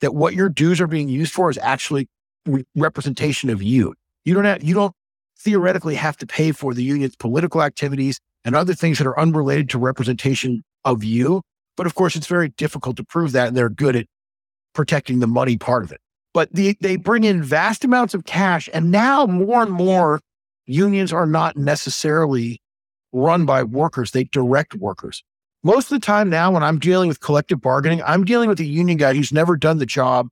[0.02, 2.08] that what your dues are being used for is actually
[2.46, 3.94] re- representation of you.
[4.26, 4.94] You don't have, you don't
[5.40, 9.70] theoretically have to pay for the union's political activities and other things that are unrelated
[9.70, 11.42] to representation of you.
[11.78, 14.06] But of course, it's very difficult to prove that, and they're good at
[14.74, 16.02] protecting the money part of it.
[16.34, 20.20] But the, they bring in vast amounts of cash, and now more and more
[20.66, 22.62] unions are not necessarily
[23.12, 25.24] run by workers, they direct workers.
[25.64, 28.66] Most of the time now, when I'm dealing with collective bargaining, I'm dealing with a
[28.66, 30.30] union guy who's never done the job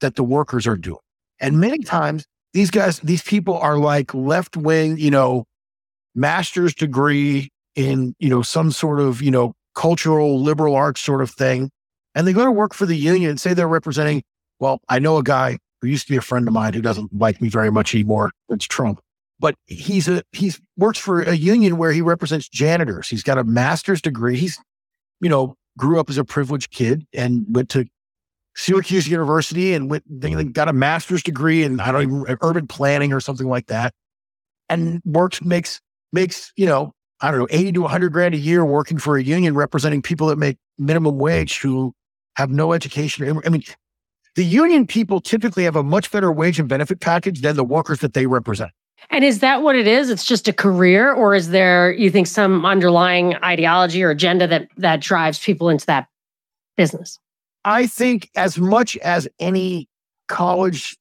[0.00, 0.98] that the workers are doing.
[1.38, 2.24] And many times
[2.56, 5.44] these guys, these people are like left wing, you know,
[6.14, 11.30] master's degree in, you know, some sort of, you know, cultural liberal arts sort of
[11.30, 11.68] thing.
[12.14, 14.22] And they go to work for the union say they're representing,
[14.58, 17.14] well, I know a guy who used to be a friend of mine who doesn't
[17.14, 18.32] like me very much anymore.
[18.48, 19.00] It's Trump.
[19.38, 23.10] But he's a he's works for a union where he represents janitors.
[23.10, 24.38] He's got a master's degree.
[24.38, 24.58] He's,
[25.20, 27.84] you know, grew up as a privileged kid and went to
[28.56, 32.66] Syracuse University and went, they got a master's degree in I don't even uh, urban
[32.66, 33.92] planning or something like that,
[34.68, 35.80] and works makes
[36.12, 39.22] makes you know I don't know eighty to hundred grand a year working for a
[39.22, 41.92] union representing people that make minimum wage who
[42.36, 43.40] have no education.
[43.44, 43.62] I mean,
[44.36, 48.00] the union people typically have a much better wage and benefit package than the workers
[48.00, 48.70] that they represent.
[49.10, 50.08] And is that what it is?
[50.08, 54.68] It's just a career, or is there you think some underlying ideology or agenda that
[54.78, 56.08] that drives people into that
[56.78, 57.18] business?
[57.66, 59.88] I think as much as any
[60.28, 60.96] college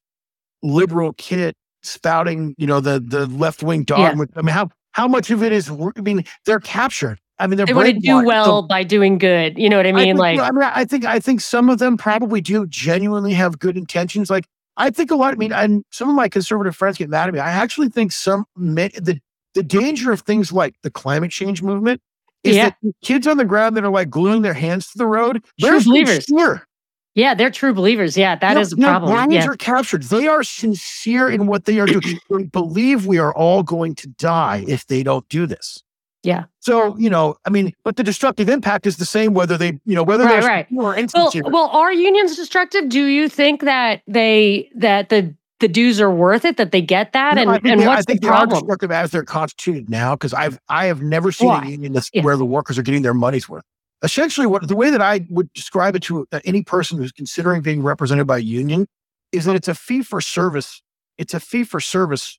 [0.63, 4.23] liberal kid spouting, you know, the the left wing dogma.
[4.25, 4.39] Yeah.
[4.39, 5.69] I mean, how how much of it is?
[5.69, 7.19] I mean, they're captured.
[7.37, 9.59] I mean, they're They want to do well by doing good.
[9.59, 10.05] You know what I I mean?
[10.05, 13.59] think, like, I mean, I think I think some of them probably do genuinely have
[13.59, 14.31] good intentions.
[14.31, 15.33] Like I think a lot.
[15.33, 17.39] I mean, and some of my conservative friends get mad at me.
[17.39, 19.19] I actually think some the
[19.53, 22.01] the danger of things like the climate change movement
[22.45, 22.69] is Yeah.
[22.81, 25.43] that kids on the ground that are like gluing their hands to the road.
[25.59, 26.25] True they're believers.
[26.25, 26.67] sincere.
[27.15, 28.17] yeah, they're true believers.
[28.17, 29.13] Yeah, that No, is a no, problem.
[29.13, 29.47] brains Yeah.
[29.49, 30.03] are captured.
[30.03, 32.01] They are sincere in what they are doing.
[32.29, 35.81] they believe we are all going to die if they don't do this.
[36.23, 36.45] Yeah.
[36.59, 39.93] So you know, I mean, but the destructive impact is the same whether they, you
[39.95, 40.67] know, whether Right, they're right.
[40.75, 42.89] or Well, well, are unions destructive?
[42.89, 46.57] Do you think that they that the the dues are worth it?
[46.57, 48.27] That they get that, No, and I think and they, I what's the think they
[48.27, 51.63] are destructive as they're constituted now because I've I have never seen Why?
[51.63, 52.23] a union that's Yeah.
[52.23, 53.63] where the workers are getting their money's worth.
[54.03, 57.61] Essentially, what the way that I would describe it to uh, any person who's considering
[57.61, 58.87] being represented by a union
[59.31, 60.81] is that it's a fee for service.
[61.17, 62.37] It's a fee for service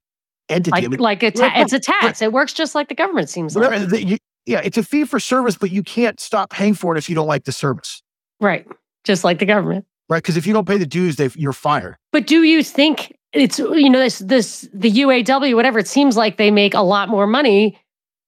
[0.48, 0.72] entity.
[0.74, 2.20] I Like mean, like a ta- it's a tax.
[2.22, 3.88] It works just like the government seems like.
[3.88, 6.98] the- you- yeah, it's a fee for service, but you can't stop paying for it
[6.98, 8.00] if you don't like the service,
[8.40, 8.64] Right,
[9.02, 9.86] just like the government.
[10.08, 10.22] Right?
[10.22, 11.96] Because if you don't pay the dues, they you're fired.
[12.12, 15.78] But do you think it's you know this this the UAW whatever?
[15.78, 17.78] It seems like they make a lot more money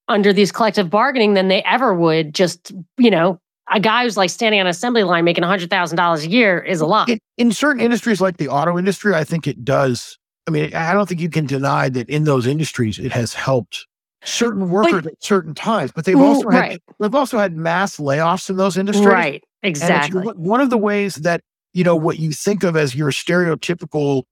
[0.08, 2.34] under these collective bargaining than they ever would.
[2.34, 5.96] Just you know, a guy who's like standing on an assembly line making hundred thousand
[5.96, 7.08] dollars a year is a lot.
[7.08, 10.18] in, in certain industries like the auto industry, I think it does.
[10.46, 13.86] I mean, I don't think you can deny that in those industries it has helped
[14.24, 18.50] certain workers at certain times, but they've also had, right, they've also had mass layoffs
[18.50, 19.06] in those industries.
[19.06, 20.22] right, exactly.
[20.22, 24.24] one of the ways that you know what you think of as your stereotypical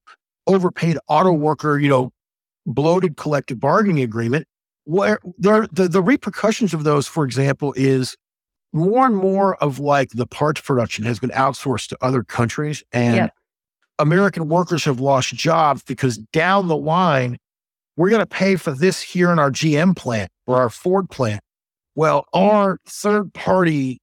[0.46, 2.12] overpaid auto worker, you know,
[2.66, 4.46] bloated collective bargaining agreement,
[4.84, 8.16] where there the, the repercussions of those, for example, is
[8.72, 13.16] more and more of like the parts production has been outsourced to other countries and.
[13.98, 17.38] American workers have lost jobs because down the line,
[17.96, 21.40] we're going to pay for this here in our GM plant or our Ford plant.
[21.94, 24.00] Well, our third party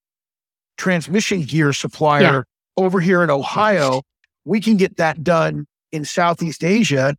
[0.78, 2.46] transmission gear supplier
[2.78, 4.02] over here in Ohio,
[4.46, 7.16] we can get that done in Southeast Asia,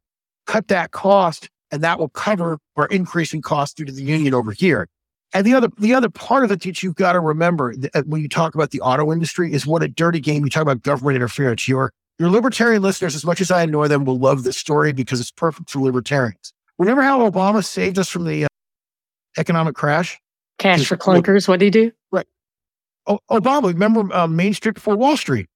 [0.47, 4.53] cut that cost, and that will cover our increasing cost due to the union over
[4.53, 4.89] here.
[5.33, 8.21] And the other the other part of it that you've got to remember uh, when
[8.21, 10.45] you talk about the auto industry is what a dirty game.
[10.45, 11.67] You talk about government interference.
[11.67, 15.21] Your your libertarian listeners, as much as I annoy them, will love this story because
[15.21, 16.53] it's perfect for libertarians.
[16.79, 18.49] Remember how Obama saved us from the uh,
[19.37, 20.21] economic crash?
[20.59, 21.49] Cash for clunkers.
[21.49, 21.93] What did he do?
[23.07, 25.47] O- Obama, remember uh, Main Street before Wall Street?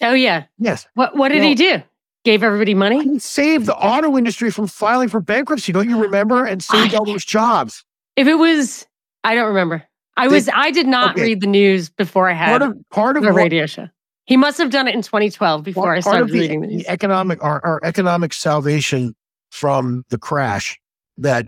[0.00, 0.44] Oh yeah.
[0.58, 0.86] Yes.
[0.94, 1.82] What what did he do?
[2.24, 3.02] Gave everybody money?
[3.02, 5.72] He saved the auto industry from filing for bankruptcy.
[5.72, 6.44] Don't you remember?
[6.44, 7.84] And saved all those jobs.
[8.16, 8.86] If it was,
[9.24, 9.82] I don't remember.
[10.16, 11.22] I They- was I did not okay.
[11.22, 13.88] read the news before I had Part of part of the what- radio show.
[14.26, 16.68] He must have done it in 2012 before I part started of the, reading the
[16.68, 19.14] the economic our, our economic salvation
[19.50, 20.78] from the crash
[21.16, 21.46] that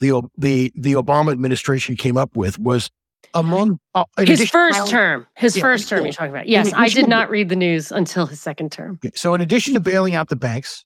[0.00, 2.90] the the the Obama administration came up with was
[3.34, 5.26] among uh, His addition- first term.
[5.36, 6.48] His Yeah, first term you're talking about.
[6.48, 8.98] Yes, I did not read the news until his second term.
[9.04, 10.84] Okay, So in addition to bailing out the banks,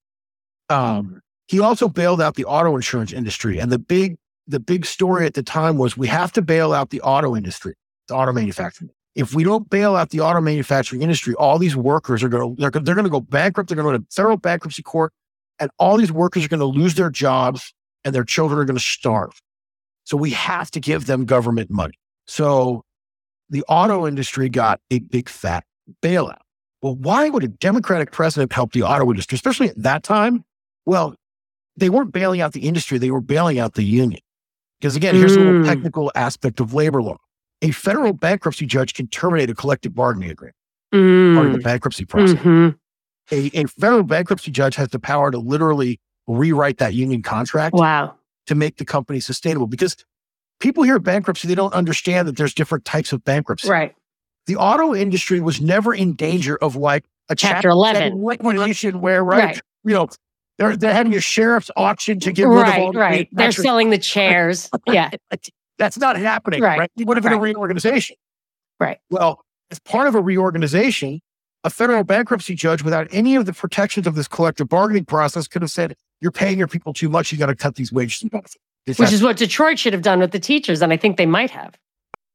[0.68, 3.58] um, he also bailed out the auto insurance industry.
[3.58, 4.16] And the big
[4.46, 7.74] the big story at the time was we have to bail out the auto industry,
[8.08, 8.90] the auto manufacturing.
[9.14, 12.60] If we don't bail out the auto manufacturing industry, all these workers are going to
[12.60, 13.68] they're, they're going to go bankrupt.
[13.68, 15.12] They're going to go to federal bankruptcy court,
[15.58, 17.72] and all these workers are going to lose their jobs,
[18.04, 19.40] and their children are going to starve.
[20.04, 21.94] So we have to give them government money.
[22.30, 22.84] So
[23.48, 25.64] the auto industry got a big fat
[26.00, 26.38] bailout.
[26.80, 30.44] Well, why would a Democratic president help the auto industry, especially at that time?
[30.86, 31.16] Well,
[31.76, 34.20] they weren't bailing out the industry, they were bailing out the union.
[34.80, 35.66] Because again, here's a little Mm.
[35.66, 37.16] technical aspect of labor law.
[37.62, 40.54] A federal bankruptcy judge can terminate a collective bargaining agreement,
[41.34, 42.38] part of the Mm, bankruptcy process.
[42.38, 42.76] mhm.
[43.32, 45.98] A, a federal bankruptcy judge has the power to literally
[46.28, 48.14] rewrite that union contract Wow.
[48.46, 49.66] to make the company sustainable.
[49.66, 49.96] Because
[50.60, 53.68] people hear bankruptcy, they don't understand that there's different types of bankruptcy.
[53.68, 53.94] Right.
[54.46, 58.22] The auto industry was never in danger of like a Chapter 11.
[58.22, 59.60] liquidation where, right, Right.
[59.84, 60.08] you know,
[60.58, 62.92] they're, they're having a sheriff's auction to get rid of all Right.
[62.92, 63.28] the Right.
[63.32, 64.68] They're selling the chairs.
[64.86, 65.10] Yeah.
[65.78, 66.78] That's not happening, Right.
[66.78, 66.90] right?
[66.98, 67.54] It would have been a Right.
[67.54, 68.16] reorganization.
[68.78, 68.98] Right.
[69.10, 71.20] Well, as part of a reorganization,
[71.64, 75.62] a federal bankruptcy judge, without any of the protections of this collective bargaining process, could
[75.62, 77.30] have said, "You're paying your people too much.
[77.32, 78.56] You got to cut these wages and benefits."
[78.86, 80.82] Which is what Detroit should have done with the teachers.
[80.82, 81.76] And I think they might have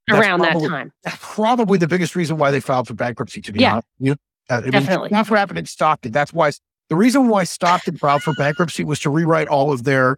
[0.08, 0.92] That's around that time.
[1.04, 3.42] that's probably the biggest reason why they filed for bankruptcy.
[3.42, 3.74] To be Yeah.
[3.74, 4.16] honest, you know?
[4.50, 5.10] Uh, I mean, Definitely.
[5.12, 6.12] not for happened in Stockton.
[6.12, 6.52] That's why
[6.90, 10.18] the reason why Stockton filed for bankruptcy was to rewrite all of their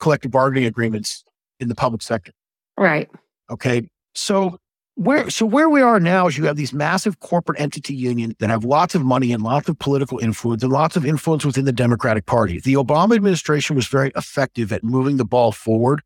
[0.00, 1.24] collective bargaining agreements
[1.60, 2.32] in the public sector.
[2.78, 3.10] Right.
[3.50, 3.88] Okay.
[4.14, 4.58] So
[4.96, 8.50] where so where we are now is you have these massive corporate entity unions that
[8.50, 11.72] have lots of money and lots of political influence and lots of influence within the
[11.72, 12.60] Democratic Party.
[12.60, 16.02] The Obama administration was very effective at moving the ball forward.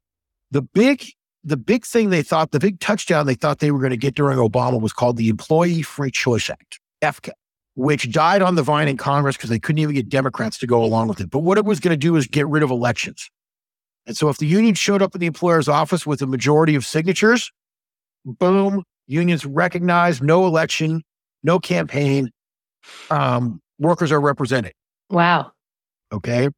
[0.51, 1.05] The big
[1.45, 4.15] the big thing they thought, the big touchdown they thought they were going to get
[4.15, 7.31] during Obama was called the Employee Free Choice Act, EFCA,
[7.75, 10.83] which died on the vine in Congress because they couldn't even get Democrats to go
[10.83, 11.31] along with it.
[11.31, 13.31] But what it was going to do is get rid of elections.
[14.07, 16.85] And so if the union showed up in the employer's office with a majority of
[16.85, 17.53] signatures,
[18.29, 21.03] boom, unions recognized, no election,
[21.43, 22.31] no campaign,
[23.11, 24.73] um, workers are represented.
[25.11, 25.53] Wow.
[26.13, 26.49] Okay.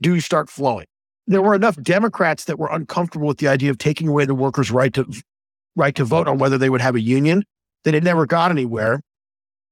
[0.00, 0.86] Dues start flowing.
[1.26, 4.70] There were enough Democrats that were uncomfortable with the idea of taking away the workers'
[4.70, 5.06] right to
[5.76, 7.44] right to vote on whether they would have a union
[7.84, 9.00] that it never got anywhere.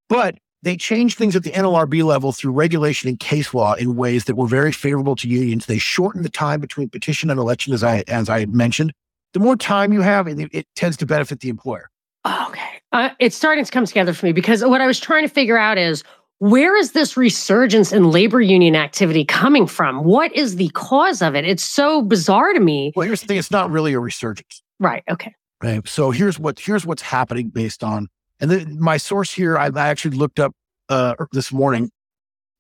[0.09, 4.25] But they changed things at the NLRB level through regulation and case law in ways
[4.25, 5.67] that were very favorable to unions.
[5.67, 8.93] They shortened the time between petition and election, as I as I had mentioned.
[9.35, 11.91] The more time you have, it, it tends to benefit the employer.
[12.27, 15.33] Okay, uh, it's starting to come together for me because what I was trying to
[15.33, 16.03] figure out is
[16.39, 20.05] where is this resurgence in labor union activity coming from?
[20.05, 21.45] What is the cause of it?
[21.45, 22.93] It's so bizarre to me.
[22.97, 24.63] Well, here's the thing: it's not really a resurgence.
[24.79, 25.03] Right.
[25.11, 25.35] Okay.
[25.63, 25.87] Right.
[25.89, 28.09] So here's what here's what's happening based on,
[28.41, 30.53] and the, my source here, I, I actually looked up
[30.89, 31.91] uh, er, this morning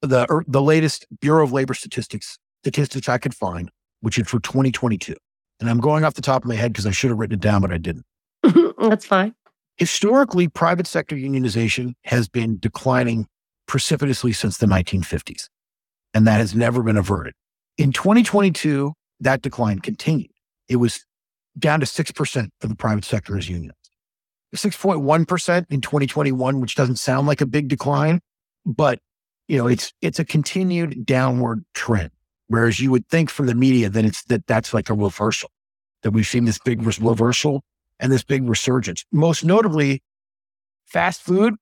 [0.03, 4.41] the er, the latest Bureau of Labor Statistics statistics I could find, which is for
[4.41, 5.15] 2022,
[5.61, 7.41] and I'm going off the top of my head because I should have written it
[7.41, 8.05] down, but I didn't.
[8.79, 9.35] That's fine.
[9.77, 13.27] Historically, private sector unionization has been declining
[13.67, 15.49] precipitously since the 1950s,
[16.15, 17.35] and that has never been averted.
[17.77, 20.31] In 2022, that decline continued.
[20.69, 21.05] It was
[21.59, 23.75] down to 6% for the private sector as unionized.
[24.55, 28.21] 6.1% in 2021, which doesn't sound like a big decline,
[28.65, 29.01] but
[29.47, 32.11] you know, it's it's a continued downward trend.
[32.49, 35.51] Whereas you would think from the media that it's that that's like a reversal,
[36.03, 37.63] that we've seen this big reversal
[38.01, 39.05] and this big resurgence.
[39.13, 40.03] Most notably,
[40.87, 41.55] fast food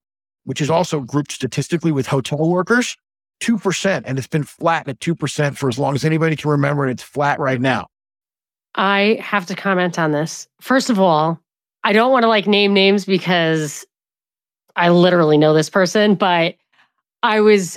[0.46, 2.96] which is also grouped statistically with hotel workers,
[3.40, 4.02] 2%.
[4.06, 6.84] And it's been flat at 2% for as long as anybody can remember.
[6.84, 7.88] And it's flat right now.
[8.76, 10.46] I have to comment on this.
[10.60, 11.40] First of all,
[11.82, 13.84] I don't want to like name names because
[14.76, 16.54] I literally know this person, but
[17.24, 17.76] I was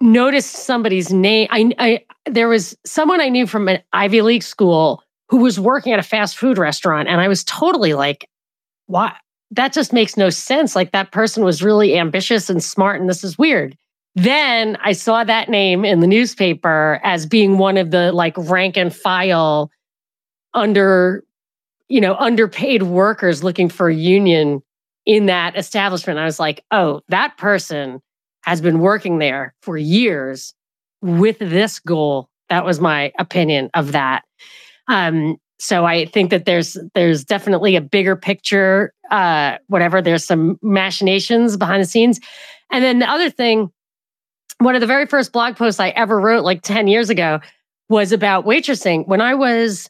[0.00, 1.48] noticed somebody's name.
[1.50, 5.92] I, I there was someone I knew from an Ivy League school who was working
[5.92, 8.28] at a fast food restaurant, and I was totally like,
[8.86, 9.12] "Why?
[9.50, 10.74] that just makes no sense.
[10.74, 13.76] Like that person was really ambitious and smart, and this is weird.
[14.14, 18.76] Then I saw that name in the newspaper as being one of the like rank
[18.76, 19.70] and file
[20.54, 21.22] under,
[21.88, 24.62] you know, underpaid workers looking for a union
[25.04, 26.18] in that establishment.
[26.18, 28.00] I was like, oh, that person
[28.46, 30.54] has been working there for years
[31.02, 32.30] with this goal.
[32.48, 34.22] That was my opinion of that.
[34.88, 38.92] Um, so I think that there's there's definitely a bigger picture.
[39.10, 42.20] Uh, whatever, there's some machinations behind the scenes,
[42.70, 43.70] and then the other thing,
[44.58, 47.40] one of the very first blog posts I ever wrote, like ten years ago,
[47.88, 49.08] was about waitressing.
[49.08, 49.88] When I was,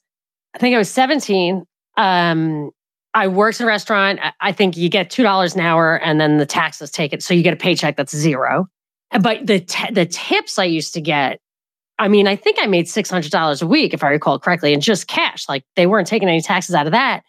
[0.54, 1.64] I think I was 17.
[1.96, 2.70] Um,
[3.16, 4.20] I worked in a restaurant.
[4.40, 7.34] I think you get two dollars an hour, and then the taxes take it, so
[7.34, 8.68] you get a paycheck that's zero.
[9.20, 11.40] But the t- the tips I used to get
[11.98, 15.08] I mean, I think I made $600 a week, if I recall correctly, and just
[15.08, 15.48] cash.
[15.48, 17.22] Like they weren't taking any taxes out of that.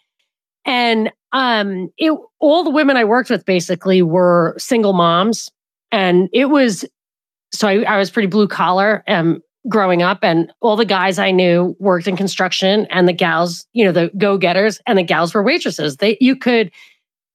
[0.64, 5.50] And um, it, all the women I worked with basically were single moms.
[5.90, 6.84] And it was,
[7.52, 10.18] so I, I was pretty blue collar um, growing up.
[10.22, 14.10] And all the guys I knew worked in construction, and the gals, you know, the
[14.16, 15.96] go getters, and the gals were waitresses.
[15.96, 16.70] They, you could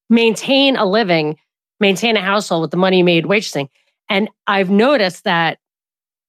[0.10, 1.38] maintain a living,
[1.80, 3.70] maintain a household with the money you made waitressing.
[4.10, 5.60] And I've noticed that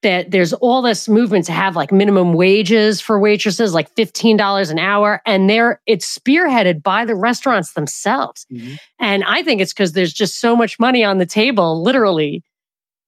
[0.04, 4.78] that there's all this movement to have like minimum wages for waitresses, like $15 an
[4.78, 5.22] hour.
[5.24, 8.46] And there it's spearheaded by the restaurants themselves.
[8.52, 8.74] Mm-hmm.
[9.00, 12.44] And I think it's because there's just so much money on the table, literally,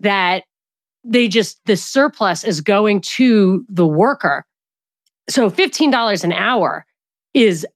[0.01, 0.45] that
[1.07, 4.45] they just, the surplus is going to the worker.
[5.29, 6.87] So $15 an hour
[7.35, 7.67] is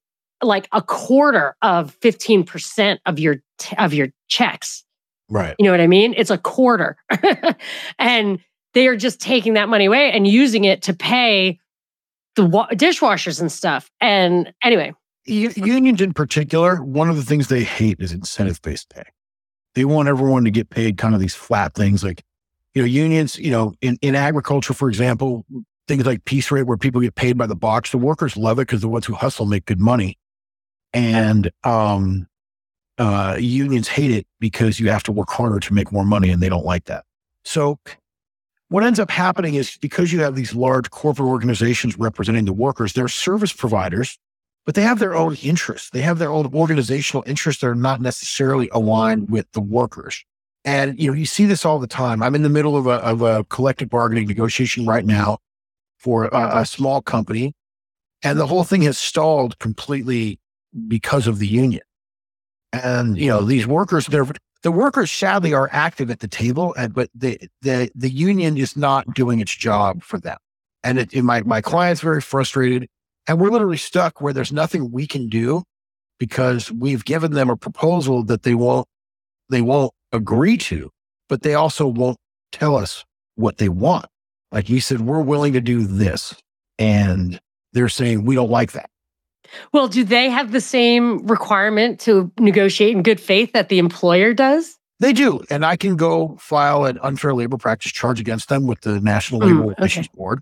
[0.43, 3.43] like a quarter of 15% of your
[3.79, 4.85] of your checks.
[5.29, 5.55] Right.
[5.59, 6.15] You know what I mean?
[6.17, 6.97] It's a quarter.
[7.99, 8.41] and
[8.75, 11.59] they are just taking that money away and using it to pay
[12.37, 13.91] the wa- dishwashers and stuff.
[14.01, 14.95] And anyway,
[15.27, 19.05] unions in particular, one of the things they hate is incentive based pay.
[19.75, 22.25] They want everyone to get paid kind of these flat things like,
[22.75, 25.45] you know, unions, you know, in, in agriculture, for example,
[25.89, 27.91] things like piece rate where people get paid by the box.
[27.91, 30.17] The workers love it because the ones who hustle make good money.
[30.93, 32.29] And um,
[32.99, 36.43] uh, unions hate it because you have to work harder to make more money and
[36.43, 37.05] they don't like that.
[37.45, 37.79] So
[38.69, 42.93] what ends up happening is because you have these large corporate organizations representing the workers,
[42.93, 44.17] they're service providers,
[44.65, 45.91] but they have their own interests.
[45.91, 50.25] They have their own organizational interests that are not necessarily aligned with the workers.
[50.65, 52.23] And you know, you see this all the time.
[52.23, 55.17] I'm in the middle of a, of a collective bargaining negotiation right mm-hmm.
[55.17, 55.39] now
[56.01, 57.55] for a, a small company,
[58.23, 60.41] And the whole thing has stalled completely
[60.89, 61.83] because of the union.
[62.73, 64.27] And, you know, these workers, they're,
[64.63, 68.77] the workers sadly are active at the table, and, but the, the, the union is
[68.77, 70.39] not doing its job for them.
[70.83, 72.89] And it, it, my, my client's very frustrated
[73.27, 75.65] and we're literally stuck where there's nothing we can do
[76.19, 78.89] because we've given them a proposal that they won't,
[79.51, 80.91] they won't agree to,
[81.29, 82.19] but they also won't
[82.53, 83.05] tell us
[83.37, 84.07] what they want.
[84.53, 86.35] Like you said, we're willing to do this.
[86.79, 87.41] And
[87.73, 88.91] they're saying, we don't like that.
[89.73, 94.33] Well, do they have the same requirement to negotiate in good faith that the employer
[94.33, 94.77] does?
[95.01, 95.41] They do.
[95.51, 99.41] And I can go file an unfair labor practice charge against them with the National
[99.41, 100.17] Labor mm, Relations okay.
[100.17, 100.41] Board,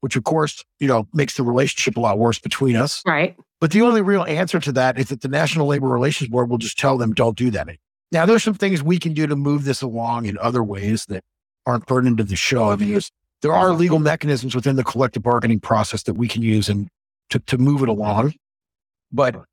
[0.00, 3.02] which of course, you know, makes the relationship a lot worse between us.
[3.06, 3.36] Right.
[3.60, 6.58] But the only real answer to that is that the National Labor Relations Board will
[6.58, 7.68] just tell them, don't do that.
[8.12, 11.24] Now, there's some things we can do to move this along in other ways that
[11.66, 12.70] aren't put into the show.
[12.70, 13.00] I mean,
[13.42, 16.88] there are legal mechanisms within the collective bargaining process that we can use and
[17.30, 18.34] to, to move it along.
[19.12, 19.44] But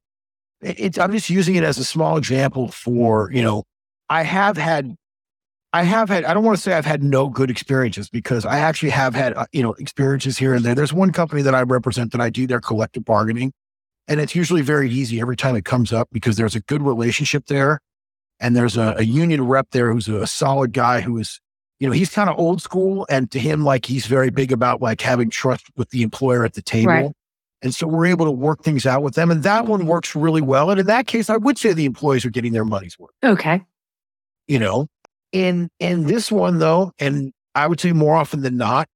[0.62, 3.64] it's, I'm just using it as a small example for, you know,
[4.10, 4.96] I have had,
[5.74, 8.60] I have had, I don't want to say I've had no good experiences because I
[8.60, 10.76] actually have had, uh, you know, experiences here and there.
[10.76, 13.52] There's one company that I represent that I do their collective bargaining.
[14.08, 17.48] And it's usually very easy every time it comes up because there's a good relationship
[17.48, 17.80] there.
[18.40, 21.40] And there's a, a union rep there who's a, solid guy who is,
[21.80, 23.06] you know, he's kind of old school.
[23.10, 26.54] And to him, like he's very big about like having trust with the employer at
[26.54, 26.92] the table.
[26.92, 27.12] Right.
[27.62, 29.32] And so we're able to work things out with them.
[29.32, 30.70] And that one works really well.
[30.70, 33.14] And in that case, I would say the employees are getting their money's worth.
[33.24, 33.62] Okay.
[34.48, 34.88] You know,
[35.32, 38.90] in in this one though, and I would say more often than not,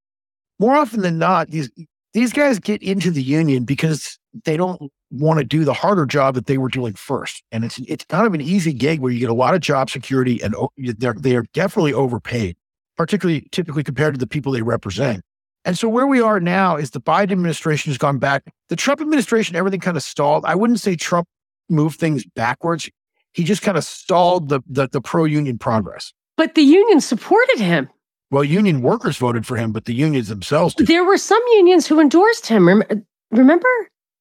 [0.59, 1.69] more often than not, these
[2.13, 6.35] these guys get into the union because they don't want to do the harder job
[6.35, 7.43] that they were doing first.
[7.51, 9.89] And it's it's kind of an easy gig where you get a lot of job
[9.89, 12.57] security and they're they are definitely overpaid,
[12.95, 15.23] particularly typically compared to the people they represent.
[15.65, 18.43] And so where we are now is the Biden administration has gone back.
[18.69, 20.45] The Trump administration, everything kind of stalled.
[20.45, 21.27] I wouldn't say Trump
[21.69, 22.89] moved things backwards.
[23.33, 26.13] He just kind of stalled the, the, the pro union progress.
[26.37, 27.89] But the union supported him.
[28.31, 30.87] Well, union workers voted for him, but the unions themselves did.
[30.87, 32.83] There were some unions who endorsed him.
[33.31, 33.69] Remember?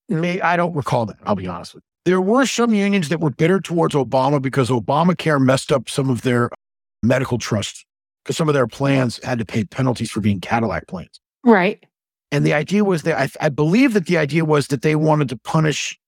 [0.08, 1.16] May, I don't recall that.
[1.24, 2.12] I'll be honest with you.
[2.12, 6.22] There were some unions that were bitter towards Obama because Obamacare messed up some of
[6.22, 6.50] their
[7.02, 7.84] medical trusts
[8.24, 11.20] because some of their plans had to pay penalties for being Cadillac plans.
[11.44, 11.84] Right.
[12.30, 15.28] And the idea was that I, I believe that the idea was that they wanted
[15.30, 15.98] to punish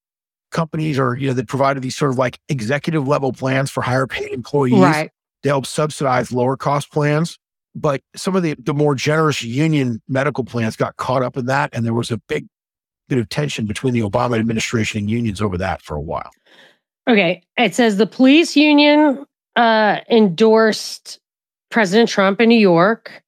[0.50, 4.06] companies or, you know, that provided these sort of like executive level plans for higher
[4.06, 5.10] paid employees right.
[5.42, 7.38] to help subsidize lower cost plans.
[7.74, 11.70] But some of the, the more generous union medical plans got caught up in that.
[11.72, 12.46] And there was a big
[13.08, 16.30] bit of tension between the Obama administration and unions over that for a while.
[17.08, 17.42] Okay.
[17.56, 19.24] It says the police union
[19.56, 21.18] uh, endorsed
[21.70, 23.22] President Trump in New York.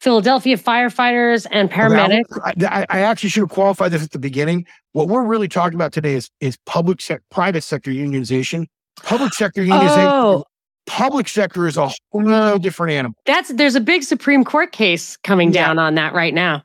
[0.00, 2.24] Philadelphia firefighters and paramedics.
[2.62, 4.64] I, I, actually should have qualified this at the beginning.
[4.92, 8.66] What we're really talking about today is is public se- private sector unionization.
[9.02, 10.08] Public sector unionization.
[10.08, 10.44] Oh.
[10.86, 13.16] Public sector is a whole different animal.
[13.26, 15.66] That's there's a big Supreme Court case coming yeah.
[15.66, 16.62] down on that right now.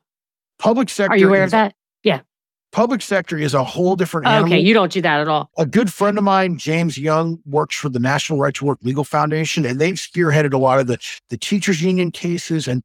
[0.59, 1.13] Public sector.
[1.13, 1.73] Are you aware of that?
[2.73, 4.51] Public sector is a whole different animal.
[4.51, 5.49] Okay, you don't do that at all.
[5.57, 9.03] A good friend of mine, James Young, works for the National Right to Work Legal
[9.03, 10.97] Foundation, and they've spearheaded a lot of the,
[11.29, 12.83] the teachers union cases and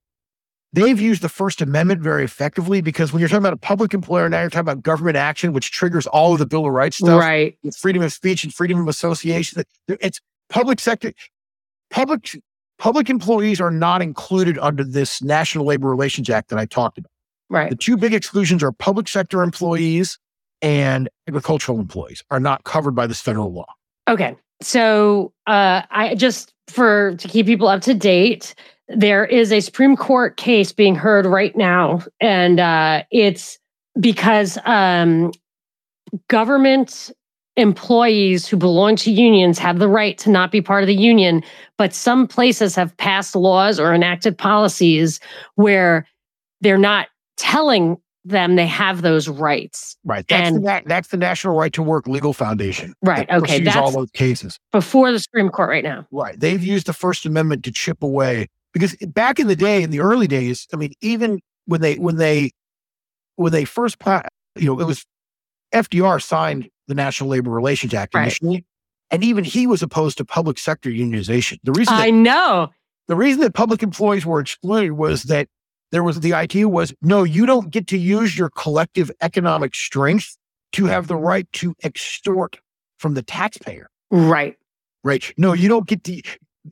[0.74, 4.28] They've used the First Amendment very effectively because when you're talking about a public employer,
[4.28, 7.18] now you're talking about government action, which triggers all of the Bill of Rights stuff.
[7.18, 7.56] Right.
[7.74, 9.64] Freedom of speech and freedom of association.
[9.88, 10.20] It's
[10.50, 11.14] public sector.
[11.90, 12.38] Public
[12.78, 17.10] public employees are not included under this National Labor Relations Act that I talked about.
[17.50, 17.70] Right.
[17.70, 20.18] The two big exclusions are public sector employees
[20.60, 23.66] and agricultural employees are not covered by this federal law.
[24.08, 24.36] Okay.
[24.60, 28.54] So uh, I just for to keep people up to date,
[28.88, 33.58] there is a Supreme Court case being heard right now, and uh, it's
[34.00, 35.32] because um,
[36.28, 37.10] government
[37.56, 41.42] employees who belong to unions have the right to not be part of the union,
[41.76, 45.18] but some places have passed laws or enacted policies
[45.56, 46.06] where
[46.60, 47.08] they're not
[47.38, 49.96] telling them they have those rights.
[50.04, 50.26] Right.
[50.28, 52.94] That's, and, the, that's the National Right to Work Legal Foundation.
[53.02, 53.26] Right.
[53.28, 53.60] That okay.
[53.60, 56.06] That's all those cases before the Supreme Court right now.
[56.10, 56.38] Right.
[56.38, 60.00] They've used the First Amendment to chip away because back in the day, in the
[60.00, 62.50] early days, I mean, even when they when they
[63.36, 63.96] when they first,
[64.56, 65.06] you know, it was
[65.74, 68.22] FDR signed the National Labor Relations Act right.
[68.22, 68.66] initially,
[69.10, 71.58] and even he was opposed to public sector unionization.
[71.62, 72.70] The reason that, I know
[73.06, 75.48] the reason that public employees were excluded was that
[75.90, 80.36] there was the idea was no, you don't get to use your collective economic strength
[80.72, 82.58] to have the right to extort
[82.98, 83.88] from the taxpayer.
[84.10, 84.56] Right.
[85.04, 85.32] Right.
[85.36, 86.22] No, you don't get to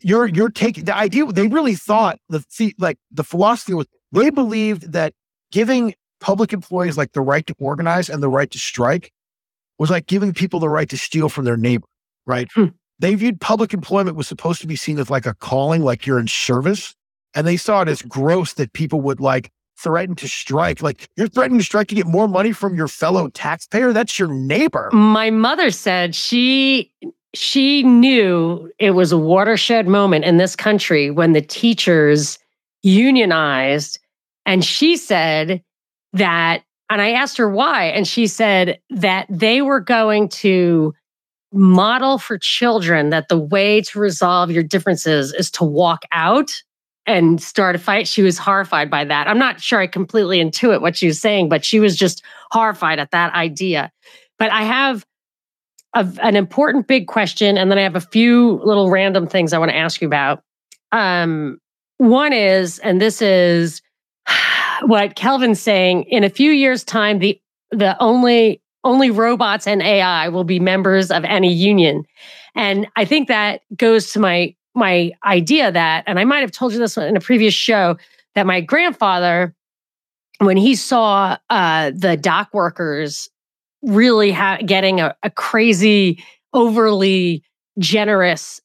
[0.03, 2.45] you're you're taking the idea they really thought the
[2.79, 5.15] like the philosophy was they believed that
[5.53, 9.13] giving public employees like the right to organize and the right to strike
[9.79, 11.87] was like giving people the right to steal from their neighbor,
[12.27, 12.49] right?
[12.55, 12.67] Hmm.
[12.99, 16.19] They viewed public employment was supposed to be seen as like a calling, like you're
[16.19, 16.95] in service.
[17.37, 20.83] And they saw it as gross that people would like threaten to strike.
[20.83, 23.93] Like you're threatening to strike to get more money from your fellow taxpayer.
[23.93, 24.91] That's your neighbor.
[24.93, 26.93] My mother said she
[27.35, 32.39] she knew it was a watershed moment in this country when the teachers
[32.83, 33.99] unionized.
[34.47, 35.63] And she said
[36.15, 40.95] that, and I asked her why, and she said that they were going to
[41.53, 46.63] model for children that the way to resolve your differences is to walk out
[47.07, 48.09] and start a fight.
[48.09, 49.29] She was horrified by that.
[49.29, 52.99] I'm not sure I completely intuit what she was saying, but she was just horrified
[52.99, 53.93] at that idea.
[54.39, 55.07] But I have
[55.95, 59.59] a, an important big question, and then I have a few little random things I
[59.59, 60.43] want to ask you about.
[60.93, 61.59] Um,
[61.99, 63.81] one is, and this is
[64.83, 67.41] what Kelvin's saying: in a few years' time, the
[67.71, 72.05] the only only robots and AI will be members of any union.
[72.55, 76.73] And I think that goes to my my idea that, and I might have told
[76.73, 77.97] you this in a previous show,
[78.35, 79.55] that my grandfather,
[80.39, 83.29] when he saw uh, the dock workers
[83.83, 86.23] really ha- getting a, a crazy,
[86.53, 87.43] overly
[87.79, 88.61] generous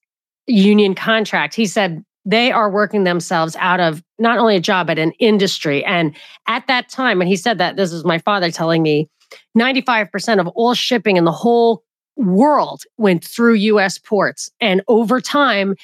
[0.47, 4.99] union contract, he said they are working themselves out of not only a job but
[4.99, 5.83] an industry.
[5.85, 6.15] And
[6.47, 9.09] at that time, when he said that, this is my father telling me,
[9.57, 11.83] 95% of all shipping in the whole
[12.17, 14.51] world went through US ports.
[14.59, 15.75] And over time,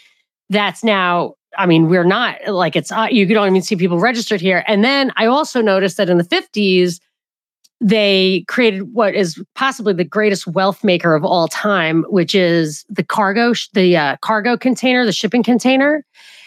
[0.50, 4.42] that's now, I mean, we're not like it's, uh, you don't even see people registered
[4.42, 4.64] here.
[4.68, 7.00] And then I also noticed that in the 50s,
[7.80, 13.04] they created what is possibly the greatest wealth maker of all time, which is the
[13.04, 16.04] cargo, the uh, cargo container, the shipping container.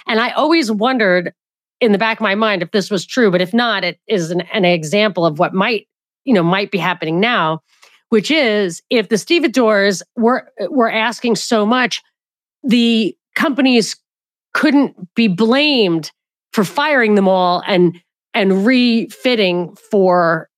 [0.09, 1.33] And I always wondered
[1.81, 4.31] in the back of my mind if this was true, but if not, it is
[4.31, 5.87] an, an example of what might
[6.25, 7.63] you know might be happening now
[8.11, 12.03] which is if the stevedores were were asking so much
[12.63, 13.97] the companies
[14.55, 16.11] couldn't be blamed
[16.53, 18.01] for firing them all and
[18.35, 20.49] and refitting for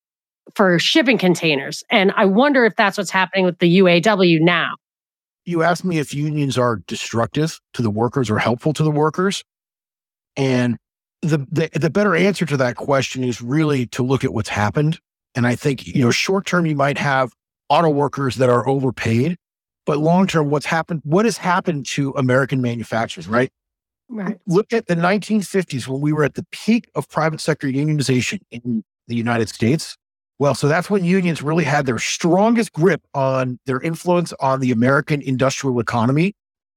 [0.54, 1.82] for shipping containers.
[1.90, 4.70] And i wonder if that's what's happening with the uaw now.
[5.44, 9.42] You asked me if unions are destructive to the workers or helpful to the workers.
[10.36, 10.76] And
[11.20, 14.98] the, the, the better answer to that question is really to look at what's happened.
[15.34, 17.32] And I think, you know, short term, you might have
[17.68, 19.36] auto workers that are overpaid,
[19.86, 23.50] but long term, what's happened, what has happened to American manufacturers, right?
[24.08, 24.38] Right.
[24.46, 28.84] Look at the 1950s when we were at the peak of private sector unionization in
[29.08, 29.96] the United States.
[30.38, 34.70] Well, so that's when unions really had their strongest grip on their influence on the
[34.70, 36.34] American industrial economy.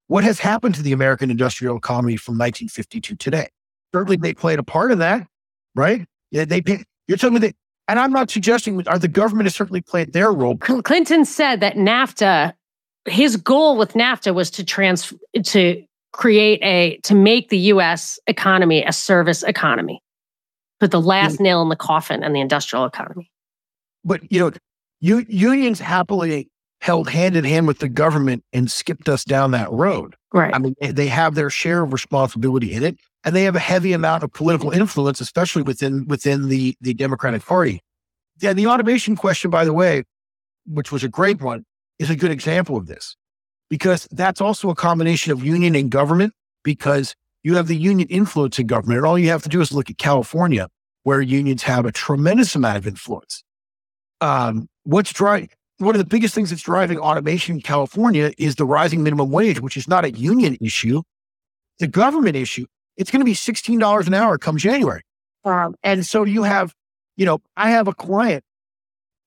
[0.07, 3.47] What has happened to the American industrial economy from 1950 to today?
[3.93, 5.27] Certainly, they played a part in that,
[5.73, 6.05] right?
[6.31, 7.55] They, they you're telling me that
[7.87, 10.57] and I'm not suggesting are the government has certainly played their role.
[10.57, 12.53] Clinton said that NAFTA,
[13.05, 18.19] his goal with NAFTA was to trans to create a to make the U.S.
[18.27, 20.01] economy a service economy,
[20.79, 21.41] put the last mm.
[21.41, 23.31] nail in the coffin and the industrial economy.
[24.03, 24.51] But you know,
[24.99, 26.49] u- unions happily
[26.81, 30.15] held hand in hand with the government and skipped us down that road.
[30.33, 30.53] Right.
[30.53, 33.91] I mean, they have their share of responsibility in it and they have a heavy
[33.93, 37.81] amount of political influence, especially within within the the Democratic Party.
[38.39, 40.03] Yeah, the automation question, by the way,
[40.65, 41.65] which was a great one,
[41.99, 43.15] is a good example of this
[43.69, 46.33] because that's also a combination of union and government
[46.63, 48.97] because you have the union influence in government.
[48.97, 50.67] And all you have to do is look at California,
[51.03, 53.43] where unions have a tremendous amount of influence.
[54.21, 58.65] Um, what's driving one of the biggest things that's driving automation in California is the
[58.65, 61.01] rising minimum wage, which is not a union issue,
[61.79, 62.65] the government issue
[62.97, 65.01] it's going to be $16 an hour come January.
[65.43, 66.73] Um, and so you have,
[67.17, 68.43] you know, I have a client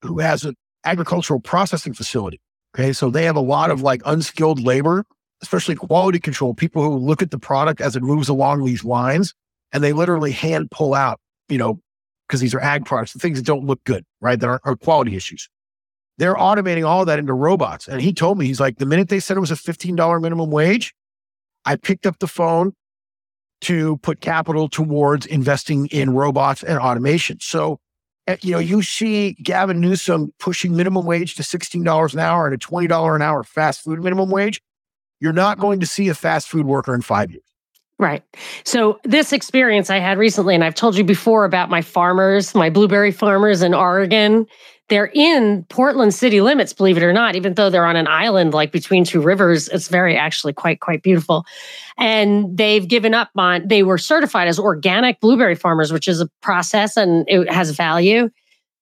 [0.03, 0.55] who has an
[0.85, 2.41] agricultural processing facility.
[2.79, 2.93] Okay.
[2.93, 5.05] So they have a lot of like unskilled labor,
[5.43, 9.35] especially quality control, people who look at the product as it moves along these lines
[9.73, 11.81] and they literally hand pull out, you know,
[12.27, 14.39] because these are ag products, the things that don't look good, right?
[14.39, 15.49] That are, are quality issues.
[16.19, 17.89] They're automating all that into robots.
[17.89, 20.51] And he told me, he's like, the minute they said it was a $15 minimum
[20.51, 20.95] wage,
[21.65, 22.75] I picked up the phone
[23.63, 27.39] to put capital towards investing in robots and automation.
[27.41, 27.81] So,
[28.29, 32.55] Eh, you know, you see Gavin Newsom pushing minimum wage to $16 an hour and
[32.55, 34.61] a $20 an hour fast food minimum wage.
[35.19, 37.43] You're not going to see a fast food worker in five years.
[37.99, 38.23] Right.
[38.63, 42.71] So, this experience I had recently, and I've told you before about my farmers, my
[42.71, 44.47] blueberry farmers in Oregon
[44.89, 48.55] they're in Portland city limits, believe it or not, even though they're on an island
[48.55, 49.69] like between two rivers.
[49.69, 51.45] It's very actually quite, quite beautiful.
[51.99, 56.29] And they've given up on, they were certified as organic blueberry farmers, which is a
[56.41, 58.31] process and it has value.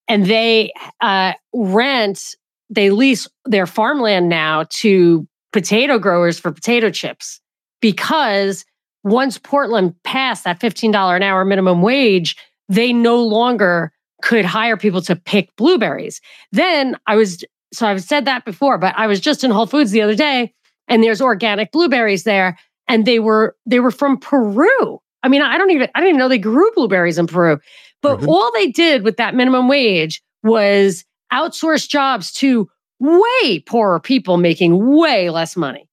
[0.09, 2.37] and they uh, rent,
[2.71, 7.41] they lease their farmland now to potato growers for potato chips
[7.81, 8.65] because
[9.05, 12.37] once Portland passed that $15 an hour minimum wage,
[12.69, 13.93] they no longer
[14.23, 16.21] could hire people to pick blueberries.
[16.53, 19.91] Then I was, so I've said that before, but I was just in Whole Foods
[19.91, 20.55] the other day
[20.89, 22.59] and there's organic blueberries there
[22.89, 25.01] and they were, they were from Peru.
[25.23, 27.59] I mean, I don't even, I didn't even know they grew blueberries in Peru.
[28.03, 28.29] But mm-hmm.
[28.29, 32.69] all they did with that minimum wage was outsource jobs to
[33.01, 35.89] way poorer people making way less money.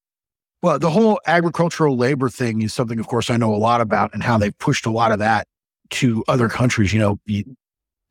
[0.61, 4.13] Well, the whole agricultural labor thing is something, of course, I know a lot about
[4.13, 5.47] and how they've pushed a lot of that
[5.89, 6.93] to other countries.
[6.93, 7.19] You know,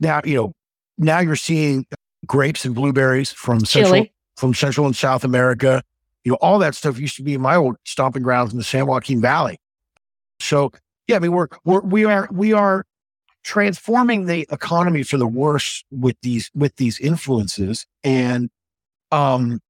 [0.03, 0.53] now, you know,
[0.99, 1.87] now you're seeing
[2.27, 5.83] grapes and blueberries from Central, from Central and South America.
[6.25, 8.87] You know, all that stuff used to be my old stomping grounds in the San
[8.87, 9.59] Joaquin Valley.
[10.41, 10.73] So,
[11.07, 12.85] yeah, I mean, we're, we're we are we are
[13.43, 18.51] transforming the economy for the worse with these with these influences and
[19.11, 19.61] um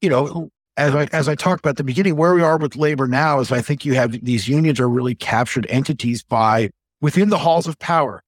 [0.00, 2.74] you know as I as I talked about at the beginning where we are with
[2.74, 6.70] labor now is I think you have these unions are really captured entities by
[7.02, 8.22] within the halls of power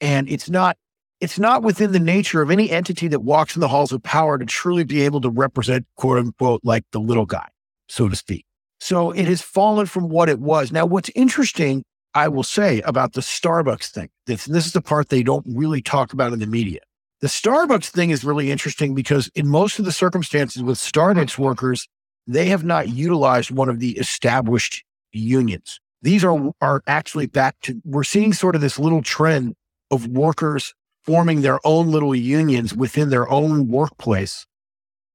[0.00, 0.76] and it's not
[1.20, 4.38] it's not within the nature of any entity that walks in the halls of power
[4.38, 7.48] to truly be able to represent quote unquote like the little guy
[7.88, 8.44] so to speak
[8.80, 11.84] so it has fallen from what it was now what's interesting
[12.14, 14.08] I will say about the Starbucks thing.
[14.26, 16.80] This, this is the part they don't really talk about in the media.
[17.20, 21.86] The Starbucks thing is really interesting because in most of the circumstances with Starbucks workers,
[22.26, 25.80] they have not utilized one of the established unions.
[26.02, 29.54] These are, are actually back to, we're seeing sort of this little trend
[29.90, 30.74] of workers
[31.04, 34.46] forming their own little unions within their own workplace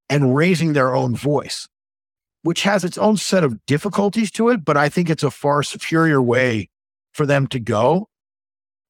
[0.09, 1.67] and raising their own voice,
[2.43, 4.65] which has its own set of difficulties to it.
[4.65, 6.69] But I think it's a far superior way
[7.13, 8.09] for them to go.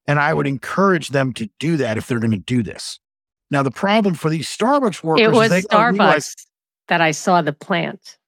[0.06, 3.00] And I would encourage them to do that if they're going to do this.
[3.50, 6.34] Now, the problem for these Starbucks workers it was Starbucks realize,
[6.88, 8.18] that I saw the plant.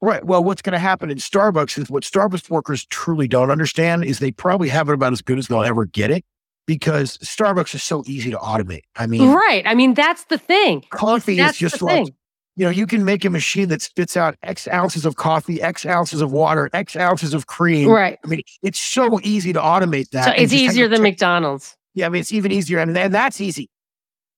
[0.00, 0.24] Right.
[0.24, 4.18] Well, what's going to happen in Starbucks is what Starbucks workers truly don't understand is
[4.18, 6.24] they probably have it about as good as they'll ever get it
[6.66, 8.82] because Starbucks is so easy to automate.
[8.96, 9.62] I mean, right.
[9.66, 10.84] I mean, that's the thing.
[10.90, 12.08] Coffee that's is just like
[12.56, 15.84] you know, you can make a machine that spits out X ounces of coffee, X
[15.84, 17.88] ounces of water, X ounces of cream.
[17.88, 18.18] Right.
[18.24, 20.26] I mean, it's so easy to automate that.
[20.26, 21.76] So it's easier than McDonald's.
[21.94, 22.78] Yeah, I mean, it's even easier.
[22.78, 23.70] And, and that's easy.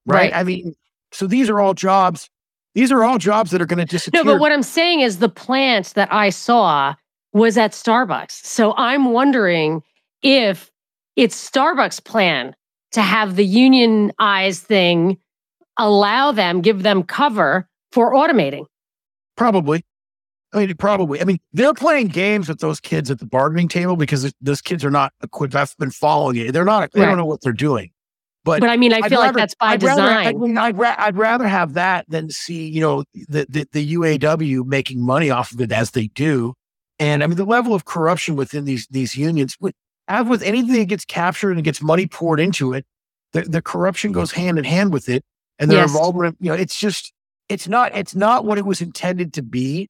[0.06, 0.32] Right?
[0.32, 0.36] right?
[0.36, 0.74] I mean,
[1.12, 2.30] so these are all jobs.
[2.74, 4.24] These are all jobs that are going to disappear.
[4.24, 6.94] No, but what I'm saying is the plant that I saw
[7.32, 8.44] was at Starbucks.
[8.44, 9.82] So I'm wondering
[10.22, 10.70] if
[11.16, 12.54] it's Starbucks' plan
[12.92, 15.18] to have the unionized thing
[15.78, 18.64] allow them, give them cover for automating.
[19.36, 19.84] Probably.
[20.52, 21.20] I mean, probably.
[21.20, 24.84] I mean, they're playing games with those kids at the bargaining table because those kids
[24.84, 25.54] are not equipped.
[25.54, 26.52] I've been following it.
[26.52, 27.06] They're not, they right.
[27.06, 27.90] don't know what they're doing.
[28.44, 29.98] But, but I mean, I I'd feel rather, like that's by I'd design.
[29.98, 33.66] Rather, I mean, I'd, ra- I'd rather have that than see, you know, the, the,
[33.72, 36.54] the UAW making money off of it as they do.
[36.98, 39.56] And I mean, the level of corruption within these, these unions,
[40.09, 42.86] as with anything that gets captured and gets money poured into it,
[43.32, 45.24] the, the corruption goes hand in hand with it.
[45.59, 45.90] And their yes.
[45.90, 47.12] involvement, you know, it's just,
[47.48, 49.88] it's not it's not what it was intended to be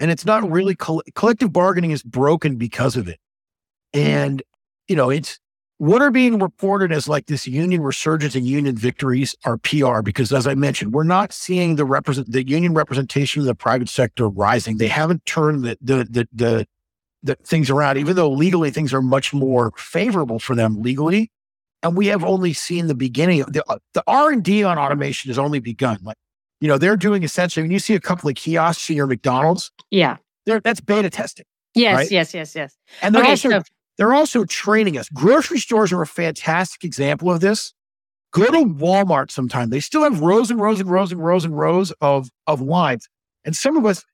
[0.00, 3.18] and it's not really coll- collective bargaining is broken because of it
[3.92, 4.42] and
[4.88, 5.38] you know it's
[5.78, 10.32] what are being reported as like this union resurgence and union victories are PR because
[10.32, 14.26] as I mentioned, we're not seeing the represent the union representation of the private sector
[14.26, 14.78] rising.
[14.78, 16.66] They haven't turned the the the the,
[17.26, 21.30] the things around, even though legally things are much more favorable for them legally.
[21.82, 24.78] And we have only seen the beginning of the uh, the R and D on
[24.78, 25.98] automation has only begun.
[26.02, 26.16] Like
[26.60, 29.70] you know, they're doing essentially when you see a couple of kiosks in your McDonald's.
[29.90, 30.16] Yeah.
[30.46, 31.44] They're, that's beta testing.
[31.74, 32.10] Yes, right?
[32.10, 32.76] yes, yes, yes.
[33.02, 33.62] And they're okay, also so-
[33.98, 35.08] they're also training us.
[35.10, 37.72] Grocery stores are a fantastic example of this.
[38.32, 39.70] Go to Walmart sometime.
[39.70, 43.08] They still have rows and rows and rows and rows and rows of of lines.
[43.44, 44.04] And some of us,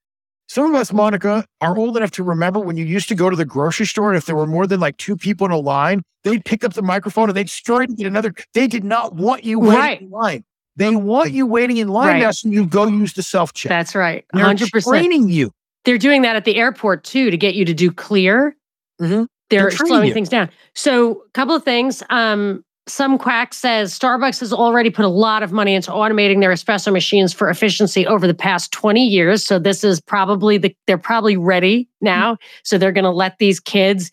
[0.48, 3.36] some of us, Monica, are old enough to remember when you used to go to
[3.36, 6.02] the grocery store and if there were more than like two people in a line,
[6.24, 8.34] they'd pick up the microphone and they'd start and get another.
[8.54, 10.00] They did not want you waiting right.
[10.02, 10.44] in line.
[10.76, 12.20] They want you waiting in line right.
[12.20, 13.70] now so you go use the self check.
[13.70, 14.24] That's right.
[14.34, 14.70] 100%.
[14.70, 15.52] They're training you.
[15.84, 18.56] They're doing that at the airport too to get you to do clear.
[19.00, 19.24] Mm-hmm.
[19.50, 20.14] They're, They're slowing you.
[20.14, 20.48] things down.
[20.74, 22.02] So, a couple of things.
[22.08, 26.50] Um, some quack says Starbucks has already put a lot of money into automating their
[26.50, 29.44] espresso machines for efficiency over the past 20 years.
[29.46, 32.34] So this is probably the they're probably ready now.
[32.34, 32.44] Mm-hmm.
[32.64, 34.10] So they're going to let these kids,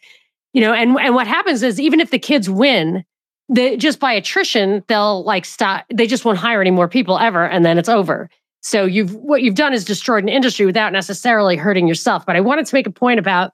[0.54, 3.04] you know, and and what happens is even if the kids win,
[3.50, 5.86] they just by attrition, they'll like stop.
[5.92, 8.30] They just won't hire any more people ever, and then it's over.
[8.62, 12.24] So you've what you've done is destroyed an industry without necessarily hurting yourself.
[12.26, 13.52] But I wanted to make a point about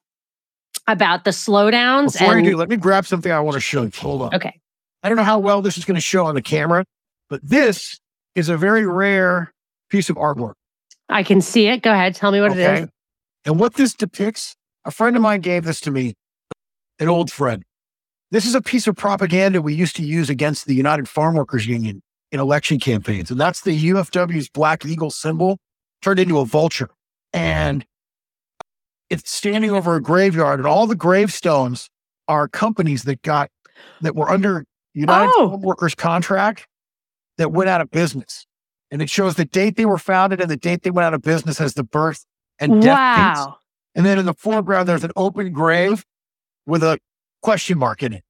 [0.87, 2.19] about the slowdowns.
[2.19, 3.91] Before and, you do, let me grab something I want to show you.
[3.95, 4.35] Hold on.
[4.35, 4.59] Okay.
[5.05, 6.83] I don't know how well this is going to show on the camera,
[7.29, 7.99] But this
[8.33, 9.53] is a very rare
[9.91, 10.53] piece of artwork.
[11.09, 11.83] I can see it.
[11.83, 12.15] Go ahead.
[12.15, 12.63] Tell me what okay.
[12.63, 12.89] it is.
[13.45, 16.15] And what this depicts, a friend of mine gave this to me,
[16.97, 17.63] an old friend.
[18.31, 21.67] This is a piece of propaganda we used to use against the United Farm Workers
[21.67, 22.01] Union
[22.31, 23.29] in election campaigns.
[23.29, 25.59] And that's the UFW's Black Eagle symbol
[26.01, 26.89] turned into a vulture.
[27.31, 27.85] And
[29.11, 31.91] it's standing over a graveyard, and all the gravestones
[32.27, 33.51] are companies that got
[34.01, 34.65] that were under
[34.95, 35.57] United oh.
[35.61, 36.67] Workers contract
[37.37, 38.47] that went out of business.
[38.91, 41.21] And it shows the date they were founded and the date they went out of
[41.21, 42.25] business as the birth
[42.59, 43.33] and death wow.
[43.35, 43.57] dates.
[43.95, 46.05] And then in the foreground, there's an open grave
[46.65, 46.99] with a
[47.41, 48.23] question mark in it.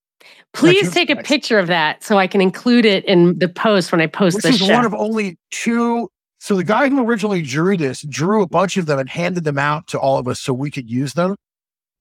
[0.54, 4.02] Please take a picture of that so I can include it in the post when
[4.02, 4.44] I post this.
[4.44, 4.74] This is show.
[4.74, 6.10] one of only two.
[6.40, 9.60] So the guy who originally drew this drew a bunch of them and handed them
[9.60, 11.36] out to all of us so we could use them.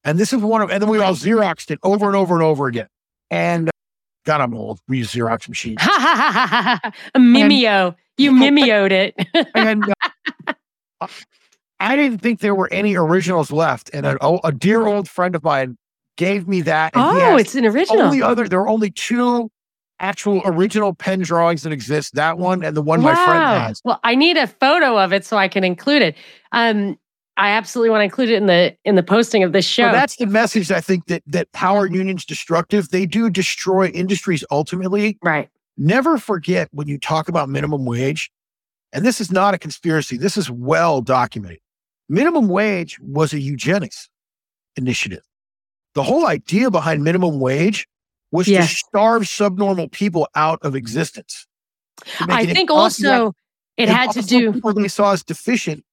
[0.05, 2.43] And this is one of, and then we all Xeroxed it over and over and
[2.43, 2.89] over again.
[3.31, 3.71] And
[4.25, 4.81] God, I'm old.
[4.89, 5.79] We use Xerox machines.
[5.83, 7.95] a Mimeo.
[8.17, 9.15] You Mimeoed it.
[9.55, 9.85] and
[11.01, 11.07] uh,
[11.81, 13.91] I didn't think there were any originals left.
[13.93, 15.77] And a, a dear old friend of mine
[16.17, 16.93] gave me that.
[16.95, 18.03] oh, it's an original.
[18.03, 19.51] Only other, there are only two
[20.01, 22.15] actual original pen drawings that exist.
[22.15, 23.13] That one and the one wow.
[23.13, 23.81] my friend has.
[23.85, 26.17] Well, I need a photo of it so I can include it.
[26.53, 26.99] Um,
[27.37, 29.85] I absolutely want to include it in the in the posting of this show.
[29.85, 32.91] Well, that's the message I think that that power unions destructive.
[32.91, 35.19] They do destroy industries ultimately.
[35.23, 35.49] Right.
[35.77, 38.31] Never forget when you talk about minimum wage,
[38.93, 40.17] and this is not a conspiracy.
[40.17, 41.59] This is well documented.
[42.09, 44.09] Minimum wage was a eugenics
[44.77, 45.23] initiative.
[45.95, 47.89] The whole idea behind minimum wage
[48.31, 51.47] was to starve subnormal people out of existence.
[52.21, 53.33] I think also
[53.77, 55.85] it had to do people they saw as deficient,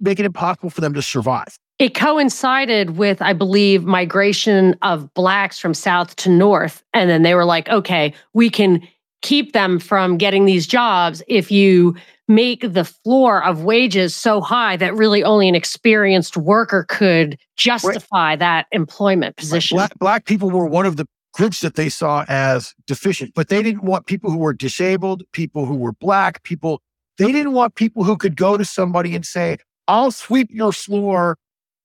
[0.00, 1.56] make it impossible for them to survive.
[1.78, 6.82] It coincided with, I believe, migration of blacks from south to north.
[6.92, 8.86] And then they were like, okay, we can
[9.22, 11.96] keep them from getting these jobs if you
[12.28, 18.30] make the floor of wages so high that really only an experienced worker could justify
[18.30, 18.38] right.
[18.38, 19.76] that employment position.
[19.76, 23.62] Black, black people were one of the groups that they saw as deficient, but they
[23.62, 26.80] didn't want people who were disabled, people who were black, people,
[27.18, 29.58] they didn't want people who could go to somebody and say,
[29.90, 31.36] I'll sweep your floor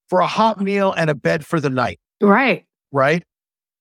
[0.10, 1.99] for a hot meal and a bed for the night.
[2.22, 2.64] Right.
[2.91, 3.24] Right.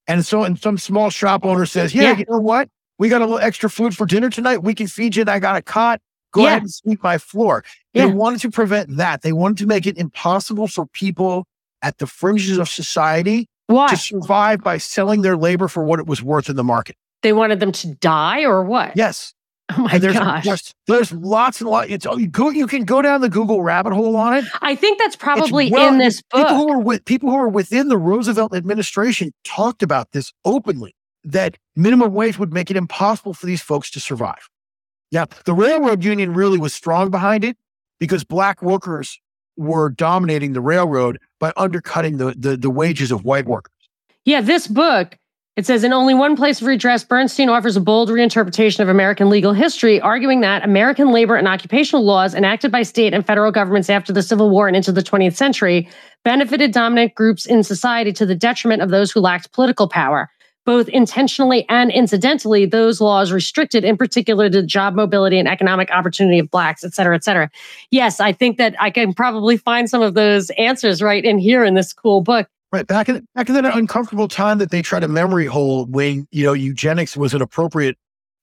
[0.07, 2.17] And so, and some small shop owner says, yeah, yeah.
[2.17, 2.71] you know what?
[2.99, 4.63] We got a little extra food for dinner tonight.
[4.63, 5.25] We can feed you.
[5.27, 6.01] I got a cot.
[6.33, 6.49] Go yeah.
[6.49, 7.65] ahead and sweep my floor.
[7.93, 8.07] They yeah.
[8.07, 9.21] wanted to prevent that.
[9.21, 11.47] They wanted to make it impossible for people
[11.83, 13.89] at the fringes of society Why?
[13.89, 16.97] to survive by selling their labor for what it was worth in the market.
[17.23, 18.97] They wanted them to die or what?
[18.97, 19.34] Yes.
[19.73, 20.45] Oh my there's, gosh.
[20.45, 21.91] There's, there's, lots and lots.
[21.91, 22.51] It's oh, you go.
[22.51, 24.45] You can go down the Google rabbit hole on it.
[24.61, 26.47] I think that's probably well, in this book.
[26.47, 30.95] People who are with people who are within the Roosevelt administration talked about this openly.
[31.25, 34.51] That minimum wage would make it impossible for these folks to survive.
[35.11, 37.57] Now, the railroad union really was strong behind it
[37.99, 39.19] because black workers
[39.57, 43.73] were dominating the railroad by undercutting the, the, the wages of white workers.
[44.25, 45.17] Yeah, this book,
[45.57, 49.31] it says in only one place of redress, Bernstein offers a bold reinterpretation of American
[49.31, 53.89] legal history, arguing that American labor and occupational laws enacted by state and federal governments
[53.89, 55.89] after the Civil War and into the 20th century
[56.25, 60.31] benefited dominant groups in society to the detriment of those who lacked political power
[60.65, 66.39] both intentionally and incidentally, those laws restricted, in particular, the job mobility and economic opportunity
[66.39, 67.51] of Blacks, et cetera, et cetera.
[67.91, 71.65] Yes, I think that I can probably find some of those answers right in here
[71.65, 72.49] in this cool book.
[72.75, 76.27] Right back in back in that uncomfortable time that they tried to memory hole when
[76.33, 77.97] you know eugenics was an appropriate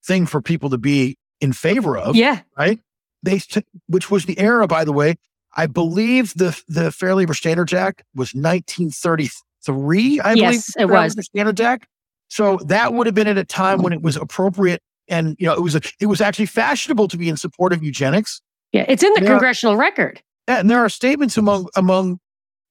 [0.05, 2.15] thing for people to be in favor of.
[2.15, 2.39] Yeah.
[2.57, 2.79] Right.
[3.23, 5.15] They t- which was the era, by the way.
[5.53, 10.21] I believe the the Fair Labor Standards Act was 1933.
[10.21, 11.87] I yes, believe it was the Standards Act.
[12.29, 15.53] So that would have been at a time when it was appropriate and you know
[15.55, 18.41] it was a, it was actually fashionable to be in support of eugenics.
[18.71, 20.21] Yeah, it's in the congressional record.
[20.47, 22.21] And there are statements among among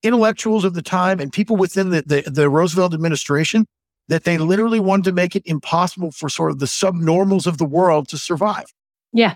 [0.03, 3.67] intellectuals of the time and people within the, the, the Roosevelt administration
[4.09, 7.65] that they literally wanted to make it impossible for sort of the subnormals of the
[7.65, 8.67] world to survive.
[9.13, 9.35] Yeah.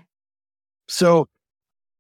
[0.89, 1.29] So,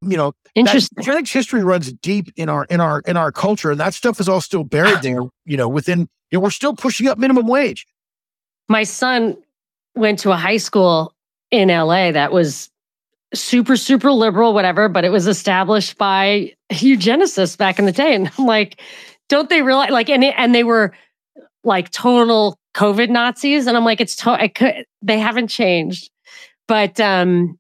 [0.03, 0.97] you know, interesting.
[0.97, 4.21] That, eugenics history runs deep in our in our in our culture, and that stuff
[4.21, 5.21] is all still buried there.
[5.47, 6.01] You know, within
[6.31, 7.87] you know, we're still pushing up minimum wage
[8.69, 9.37] my son
[9.95, 11.15] went to a high school
[11.51, 12.71] in LA that was
[13.35, 18.15] super, super liberal, whatever, but it was established by eugenicists back in the day.
[18.15, 18.81] And I'm like,
[19.29, 20.93] don't they realize like and it, and they were
[21.65, 23.67] like total COVID Nazis.
[23.67, 26.11] And I'm like, it's to- I could they haven't changed.
[26.69, 27.59] But um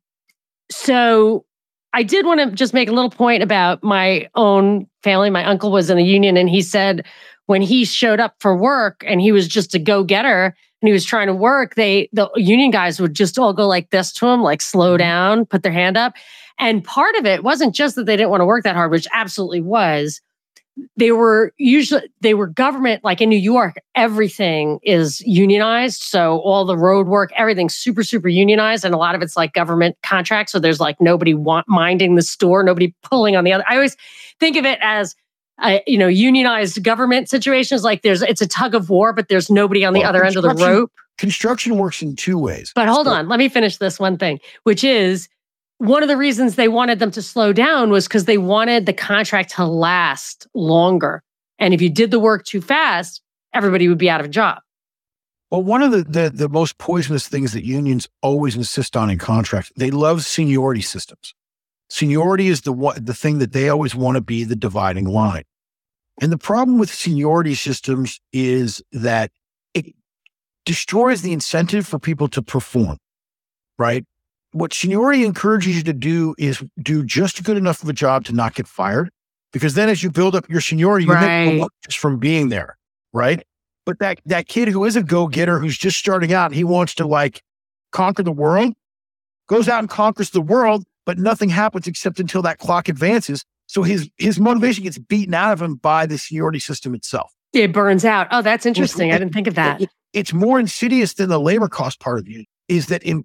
[0.70, 1.44] so
[1.92, 5.30] I did want to just make a little point about my own family.
[5.30, 7.06] My uncle was in the union and he said
[7.46, 11.06] when he showed up for work and he was just a go-getter and he was
[11.06, 14.42] trying to work, they the union guys would just all go like this to him,
[14.42, 14.98] like slow mm-hmm.
[14.98, 16.12] down, put their hand up.
[16.58, 19.08] And part of it wasn't just that they didn't want to work that hard, which
[19.14, 20.20] absolutely was.
[20.98, 26.02] They were usually they were government, like in New York, everything is unionized.
[26.02, 28.84] So all the road work, everything's super, super unionized.
[28.84, 30.52] And a lot of it's like government contracts.
[30.52, 33.64] So there's like nobody want, minding the store, nobody pulling on the other.
[33.66, 33.96] I always
[34.38, 35.16] think of it as
[35.58, 39.50] uh, you know, unionized government situations like there's it's a tug of war, but there's
[39.50, 40.92] nobody on the well, other end of the rope.
[41.16, 42.72] Construction works in two ways.
[42.74, 45.28] But hold so, on, let me finish this one thing, which is
[45.78, 48.92] one of the reasons they wanted them to slow down was because they wanted the
[48.92, 51.22] contract to last longer.
[51.58, 54.58] And if you did the work too fast, everybody would be out of a job.
[55.50, 59.18] Well, one of the, the, the most poisonous things that unions always insist on in
[59.18, 61.34] contracts, they love seniority systems.
[61.90, 65.44] Seniority is the one, the thing that they always want to be the dividing line.
[66.20, 69.30] And the problem with seniority systems is that
[69.74, 69.94] it
[70.64, 72.98] destroys the incentive for people to perform,
[73.78, 74.04] right?
[74.52, 78.32] What seniority encourages you to do is do just good enough of a job to
[78.32, 79.10] not get fired.
[79.52, 81.46] Because then as you build up your seniority, you right.
[81.46, 82.76] make just from being there,
[83.12, 83.44] right?
[83.86, 87.06] But that that kid who is a go-getter who's just starting out, he wants to
[87.06, 87.42] like
[87.92, 88.74] conquer the world,
[89.48, 93.44] goes out and conquers the world, but nothing happens except until that clock advances.
[93.66, 97.32] So his his motivation gets beaten out of him by the seniority system itself.
[97.52, 98.26] It burns out.
[98.30, 99.12] Oh, that's interesting.
[99.12, 99.80] I didn't think of that.
[99.80, 102.46] It, it's more insidious than the labor cost part of it.
[102.68, 103.24] Is that in,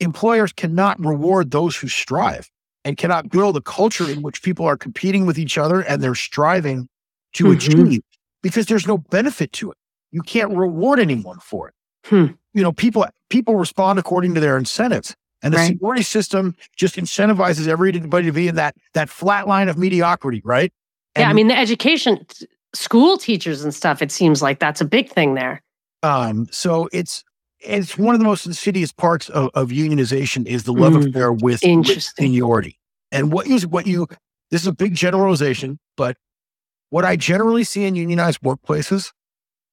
[0.00, 2.50] employers cannot reward those who strive
[2.84, 6.14] and cannot build a culture in which people are competing with each other and they're
[6.14, 6.88] striving
[7.34, 7.84] to mm-hmm.
[7.84, 8.02] achieve
[8.42, 9.76] because there's no benefit to it.
[10.10, 11.74] You can't reward anyone for it.
[12.06, 12.26] Hmm.
[12.54, 15.14] You know, people people respond according to their incentives.
[15.42, 15.68] And the right.
[15.68, 20.72] seniority system just incentivizes everybody to be in that that flat line of mediocrity, right?
[21.14, 22.26] And, yeah, I mean the education,
[22.74, 24.02] school teachers and stuff.
[24.02, 25.62] It seems like that's a big thing there.
[26.02, 27.24] Um, so it's
[27.60, 31.32] it's one of the most insidious parts of, of unionization is the love mm, affair
[31.32, 32.78] with, with seniority.
[33.10, 34.06] And what is what you
[34.50, 36.16] this is a big generalization, but
[36.90, 39.12] what I generally see in unionized workplaces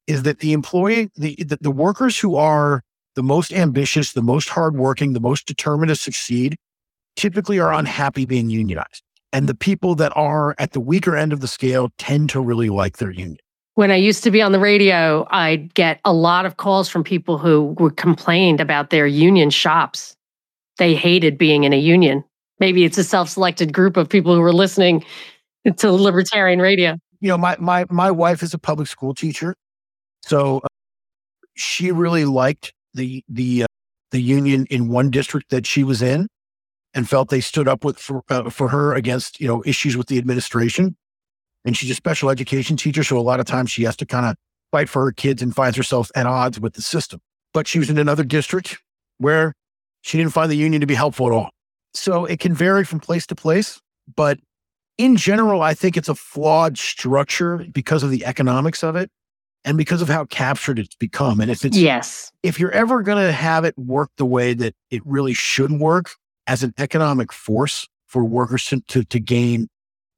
[0.08, 2.84] is that the employee, the the, the workers who are
[3.16, 6.58] the most ambitious, the most hardworking, the most determined to succeed
[7.16, 9.02] typically are unhappy being unionized.
[9.34, 12.70] And the people that are at the weaker end of the scale tend to really
[12.70, 13.38] like their union.
[13.74, 17.04] When I used to be on the radio, I'd get a lot of calls from
[17.04, 20.16] people who were complained about their union shops.
[20.78, 22.24] They hated being in a union.
[22.60, 25.04] Maybe it's a self-selected group of people who were listening
[25.78, 26.96] to libertarian radio.
[27.20, 29.56] You know, my my my wife is a public school teacher,
[30.22, 30.68] so uh,
[31.56, 33.68] she really liked the the uh,
[34.12, 36.28] the union in one district that she was in,
[36.94, 40.08] and felt they stood up with for, uh, for her against you know issues with
[40.08, 40.96] the administration.
[41.66, 44.26] And she's a special education teacher, so a lot of times she has to kind
[44.26, 44.36] of
[44.72, 47.20] fight for her kids and finds herself at odds with the system.
[47.54, 48.80] But she was in another district
[49.18, 49.54] where
[50.02, 51.50] she didn't find the union to be helpful at all.
[51.94, 53.80] So it can vary from place to place,
[54.16, 54.40] but
[54.98, 59.10] in general, I think it's a flawed structure because of the economics of it
[59.66, 61.42] and because of how captured it's become.
[61.42, 64.76] And if it's yes, if you're ever going to have it work the way that
[64.92, 66.12] it really should work
[66.48, 69.68] as an economic force for workers to, to, to gain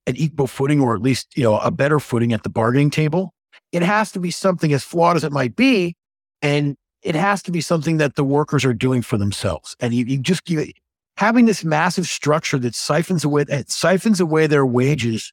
[0.06, 3.34] an equal footing or at least you know a better footing at the bargaining table,
[3.72, 5.96] it has to be something as flawed as it might be,
[6.42, 9.76] and it has to be something that the workers are doing for themselves.
[9.80, 10.72] And you, you just you,
[11.18, 15.32] having this massive structure that siphons away that siphons away their wages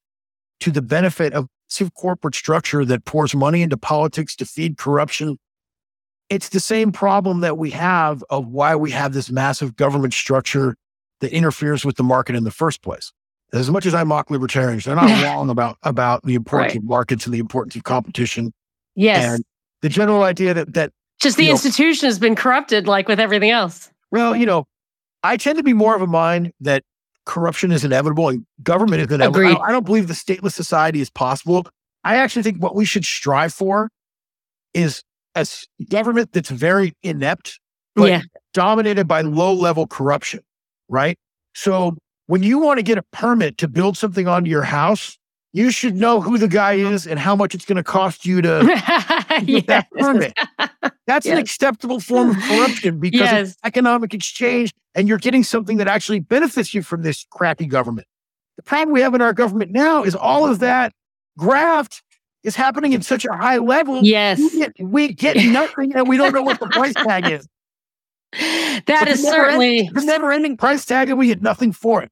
[0.60, 1.48] to the benefit of
[1.94, 5.38] corporate structure that pours money into politics to feed corruption.
[6.30, 10.76] It's the same problem that we have of why we have this massive government structure
[11.20, 13.12] that interferes with the market in the first place.
[13.52, 16.78] As much as I mock libertarians, they're not wrong about, about the importance right.
[16.78, 18.52] of markets and the importance of competition.
[18.94, 19.34] Yes.
[19.34, 19.44] And
[19.82, 23.50] the general idea that, that just the institution know, has been corrupted like with everything
[23.50, 23.90] else.
[24.10, 24.66] Well, you know,
[25.22, 26.84] I tend to be more of a mind that
[27.26, 29.62] corruption is inevitable and government is inevitable.
[29.62, 31.66] I, I don't believe the stateless society is possible.
[32.04, 33.90] I actually think what we should strive for
[34.74, 35.02] is
[35.34, 35.46] a
[35.88, 37.60] government that's very inept,
[37.94, 38.22] but yeah.
[38.52, 40.40] dominated by low level corruption,
[40.88, 41.18] right?
[41.54, 41.96] So
[42.26, 45.18] when you want to get a permit to build something onto your house,
[45.54, 48.42] you should know who the guy is and how much it's going to cost you
[48.42, 48.64] to
[49.46, 50.36] get that permit.
[51.06, 51.32] That's yes.
[51.32, 53.48] an acceptable form of corruption because yes.
[53.50, 58.08] it's economic exchange and you're getting something that actually benefits you from this crappy government.
[58.56, 60.92] The problem we have in our government now is all of that
[61.38, 62.02] graft
[62.42, 64.00] is happening at such a high level.
[64.02, 64.40] Yes.
[64.40, 67.46] We get, we get nothing and we don't know what the price tag is.
[68.86, 72.10] That is certainly the never ending price tag and we get nothing for it.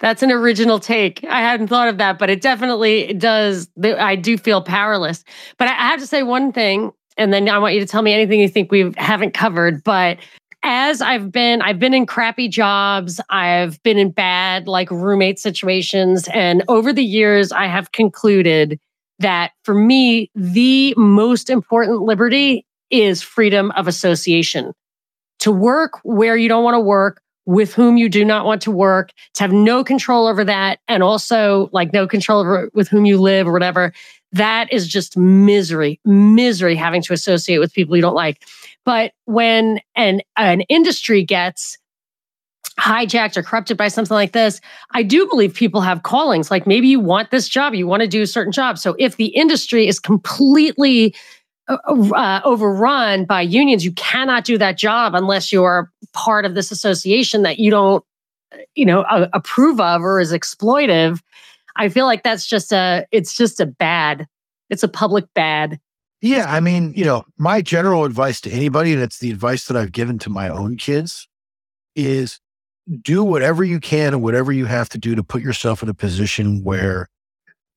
[0.00, 1.24] That's an original take.
[1.24, 3.68] I hadn't thought of that, but it definitely does.
[3.82, 5.24] I do feel powerless.
[5.58, 8.14] But I have to say one thing and then I want you to tell me
[8.14, 9.84] anything you think we haven't covered.
[9.84, 10.18] But
[10.62, 16.28] as I've been, I've been in crappy jobs, I've been in bad like roommate situations.
[16.32, 18.78] And over the years, I have concluded
[19.18, 24.72] that for me, the most important liberty is freedom of association.
[25.40, 28.70] To work where you don't want to work, with whom you do not want to
[28.70, 33.04] work, to have no control over that, and also like no control over with whom
[33.04, 33.92] you live or whatever.
[34.32, 38.44] That is just misery, misery having to associate with people you don't like.
[38.84, 41.76] But when an an industry gets
[42.78, 44.60] hijacked or corrupted by something like this,
[44.92, 46.50] I do believe people have callings.
[46.50, 48.78] Like maybe you want this job, you want to do a certain job.
[48.78, 51.14] So if the industry is completely
[51.70, 57.42] uh, overrun by unions, you cannot do that job unless you're part of this association
[57.42, 58.04] that you don't,
[58.74, 61.20] you know, approve of or is exploitive.
[61.76, 64.26] I feel like that's just a, it's just a bad,
[64.68, 65.78] it's a public bad.
[66.20, 66.46] Yeah.
[66.48, 69.92] I mean, you know, my general advice to anybody, and it's the advice that I've
[69.92, 71.28] given to my own kids,
[71.94, 72.40] is
[73.02, 75.94] do whatever you can and whatever you have to do to put yourself in a
[75.94, 77.08] position where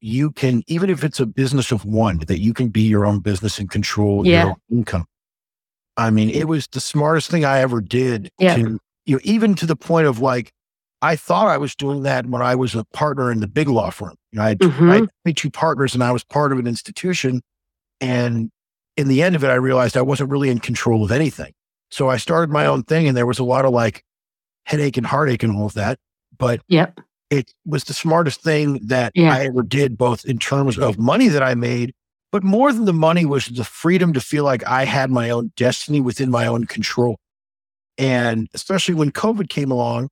[0.04, 3.20] you can, even if it's a business of one, that you can be your own
[3.20, 4.46] business and control yeah.
[4.46, 5.06] your income.
[5.96, 8.30] I mean, it was the smartest thing I ever did.
[8.38, 8.56] Yeah.
[8.56, 10.52] To, you know, even to the point of like,
[11.02, 13.92] I thought I was doing that when I was a partner in the big law
[13.92, 14.16] firm.
[14.32, 14.90] You know, I had, mm-hmm.
[14.92, 17.42] I had two partners and I was part of an institution.
[18.02, 18.50] And
[18.98, 21.54] in the end of it, I realized I wasn't really in control of anything.
[21.92, 24.04] So I started my own thing and there was a lot of like
[24.66, 25.98] headache and heartache and all of that.
[26.38, 27.00] But yep.
[27.34, 29.34] It was the smartest thing that yeah.
[29.34, 31.94] I ever did, both in terms of money that I made,
[32.32, 35.52] but more than the money was the freedom to feel like I had my own
[35.56, 37.18] destiny within my own control.
[37.98, 40.10] And especially when COVID came along,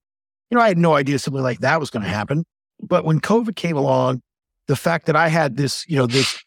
[0.50, 2.44] you know, I had no idea something like that was going to happen.
[2.82, 4.22] But when COVID came along,
[4.68, 6.42] the fact that I had this, you know, this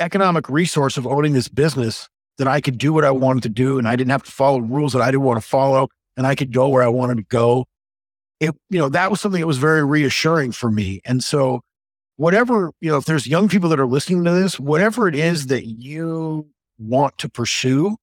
[0.00, 3.78] economic resource of owning this business that I could do what I wanted to do
[3.78, 6.34] and I didn't have to follow rules that I didn't want to follow and I
[6.34, 7.66] could go where I wanted to go.
[8.42, 11.00] It, you know, that was something that was very reassuring for me.
[11.04, 11.60] And so
[12.16, 15.46] whatever, you know, if there's young people that are listening to this, whatever it is
[15.46, 17.96] that you want to pursue,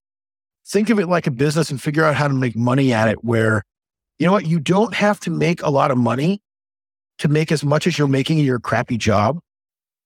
[0.65, 3.23] think of it like a business and figure out how to make money at it
[3.23, 3.63] where
[4.17, 4.45] you know what?
[4.45, 6.41] You don't have to make a lot of money
[7.19, 9.39] to make as much as you're making in your crappy job.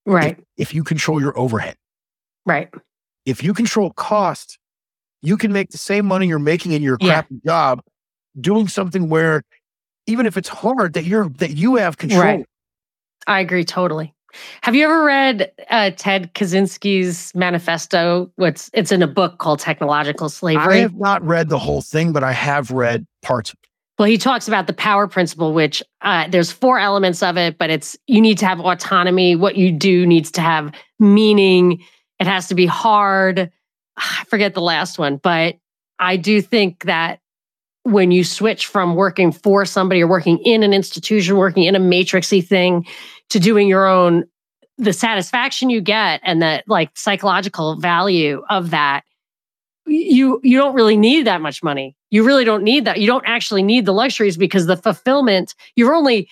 [0.06, 0.38] Right.
[0.58, 1.76] If, if you control your overhead.
[2.46, 2.70] Right.
[3.26, 4.58] If you control cost,
[5.22, 7.52] you can make the same money you're making in your crappy yeah.
[7.52, 7.82] job
[8.40, 9.44] doing something where
[10.08, 12.22] even if it's hard that you're that you have control.
[12.22, 12.46] Right.
[13.28, 14.14] I agree totally.
[14.62, 18.32] Have you ever read uh, Ted Kaczynski's manifesto?
[18.36, 20.78] What's it's in a book called Technological Slavery.
[20.78, 23.70] I have not read the whole thing, but I have read parts of it.
[24.00, 27.70] Well, he talks about the power principle, which uh, there's four elements of it, but
[27.70, 29.36] it's you need to have autonomy.
[29.36, 31.84] What you do needs to have meaning.
[32.20, 33.52] It has to be hard.
[33.98, 35.58] I forget the last one, but
[36.00, 37.20] I do think that
[37.84, 41.80] when you switch from working for somebody or working in an institution, working in a
[41.80, 42.86] matrixy thing
[43.30, 44.24] to doing your own,
[44.78, 49.04] the satisfaction you get and that like psychological value of that
[49.86, 51.96] you you don't really need that much money.
[52.10, 53.00] You really don't need that.
[53.00, 56.30] You don't actually need the luxuries because the fulfillment, you're only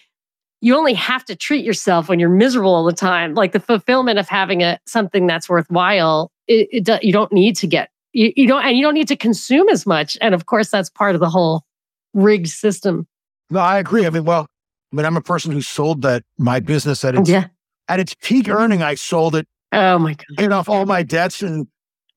[0.62, 3.34] you only have to treat yourself when you're miserable all the time.
[3.34, 7.68] Like the fulfillment of having a something that's worthwhile, it, it you don't need to
[7.68, 10.18] get you, you don't and you don't need to consume as much.
[10.22, 11.64] And of course, that's part of the whole
[12.14, 13.08] rigged system.
[13.50, 14.06] No, I agree.
[14.06, 14.48] I mean, well,
[14.92, 17.48] I mean, I'm a person who sold that my business at its yeah.
[17.88, 18.82] at its peak earning.
[18.82, 19.48] I sold it.
[19.72, 20.38] Oh my god!
[20.38, 21.68] Paid off all my debts and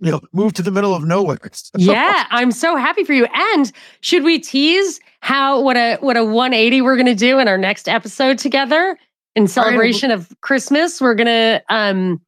[0.01, 1.39] you know, move to the middle of nowhere.
[1.77, 3.27] yeah, I'm so happy for you.
[3.33, 7.49] And should we tease how what a what a 180 we're going to do in
[7.49, 8.99] our next episode together
[9.35, 11.01] in celebration of Christmas?
[11.01, 12.21] We're going to um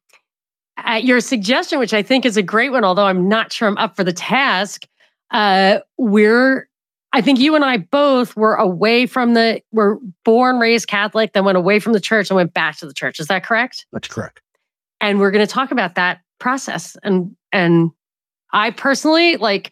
[0.77, 3.77] at your suggestion, which I think is a great one, although I'm not sure I'm
[3.77, 4.85] up for the task.
[5.31, 6.69] Uh, we're
[7.13, 11.45] I think you and I both were away from the were born raised Catholic, then
[11.45, 13.19] went away from the church and went back to the church.
[13.19, 13.85] Is that correct?
[13.91, 14.41] That's correct.
[15.01, 17.91] And we're going to talk about that process and and
[18.53, 19.71] I personally like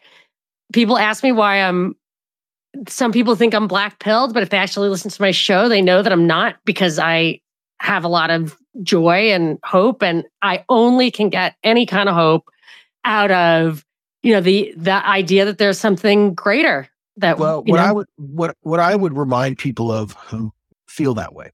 [0.72, 1.94] people ask me why I'm
[2.88, 5.80] some people think I'm black pilled, but if they actually listen to my show, they
[5.80, 7.40] know that I'm not because I
[7.80, 12.14] have a lot of joy and hope and I only can get any kind of
[12.14, 12.48] hope
[13.04, 13.84] out of
[14.22, 18.06] you know the the idea that there's something greater that well what know, I would
[18.16, 20.52] what what I would remind people of who
[20.96, 21.52] feel that way,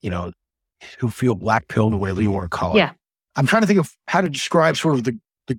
[0.00, 0.32] you know,
[0.98, 2.78] who feel black pilled, whatever you want to call it.
[2.78, 2.92] Yeah.
[3.36, 5.58] I'm trying to think of how to describe sort of the, the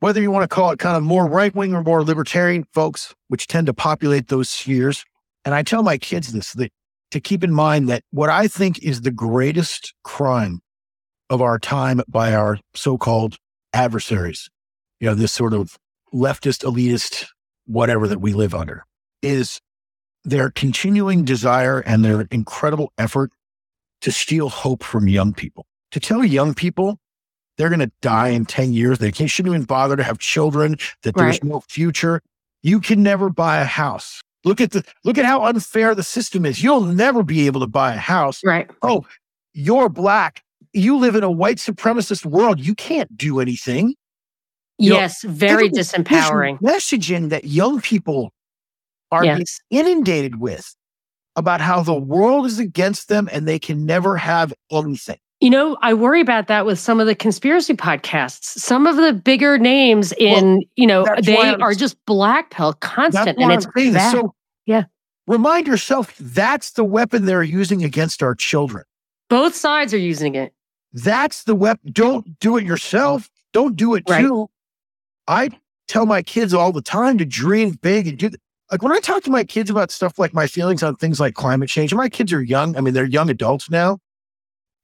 [0.00, 3.14] whether you want to call it kind of more right wing or more libertarian folks,
[3.28, 5.04] which tend to populate those spheres.
[5.44, 6.72] And I tell my kids this that
[7.10, 10.60] to keep in mind that what I think is the greatest crime
[11.30, 13.36] of our time by our so called
[13.72, 14.48] adversaries
[15.00, 15.78] you know, this sort of
[16.12, 17.26] leftist, elitist,
[17.66, 18.84] whatever that we live under,
[19.22, 19.60] is
[20.24, 23.32] their continuing desire and their incredible effort
[24.00, 25.66] to steal hope from young people.
[25.92, 26.98] To tell young people
[27.56, 30.76] they're going to die in 10 years, they can't, shouldn't even bother to have children,
[31.02, 32.20] that there's no future.
[32.62, 34.22] You can never buy a house.
[34.46, 36.62] Look at the look at how unfair the system is.
[36.62, 38.40] You'll never be able to buy a house.
[38.44, 38.70] Right.
[38.80, 39.04] Oh,
[39.52, 40.42] you're black.
[40.72, 42.60] You live in a white supremacist world.
[42.60, 43.94] You can't do anything.
[44.78, 45.22] You know, yes.
[45.24, 46.60] Very disempowering.
[46.60, 48.32] messaging that young people
[49.10, 49.58] are Yes.
[49.70, 50.74] inundated with
[51.34, 55.18] about how the world is against them and they can never have anything.
[55.40, 58.44] You know, I worry about that with some of the conspiracy podcasts.
[58.58, 63.52] Some of the bigger names in, you know, they are just black pill constant and
[63.52, 64.12] it's bad.
[64.12, 64.34] So
[64.64, 64.84] Yeah.
[65.26, 68.84] remind yourself that's the weapon they're using against our children.
[69.28, 70.54] Both sides are using it.
[70.94, 71.90] That's the weapon.
[71.92, 73.28] Don't do it yourself.
[73.52, 74.22] Don't do it Right.
[74.22, 74.48] too.
[75.28, 75.50] I
[75.86, 78.40] tell my kids all the time to dream big and do th-
[78.72, 81.34] like when I talk to my kids about stuff like my feelings on things like
[81.34, 82.76] climate change, and my kids are young.
[82.76, 83.98] I mean, they're young adults now.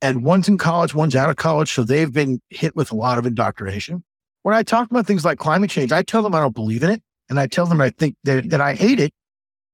[0.02, 1.72] And one's in college, one's out of college.
[1.72, 4.02] So they've been hit with a lot of indoctrination.
[4.42, 6.90] When I talk about things like climate change, I tell them I don't believe in
[6.90, 7.02] it.
[7.30, 9.14] And I tell them I think that, that I hate it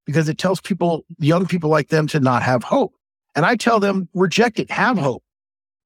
[0.05, 2.93] because it tells people, young people like them, to not have hope.
[3.35, 5.23] And I tell them, reject it, have hope.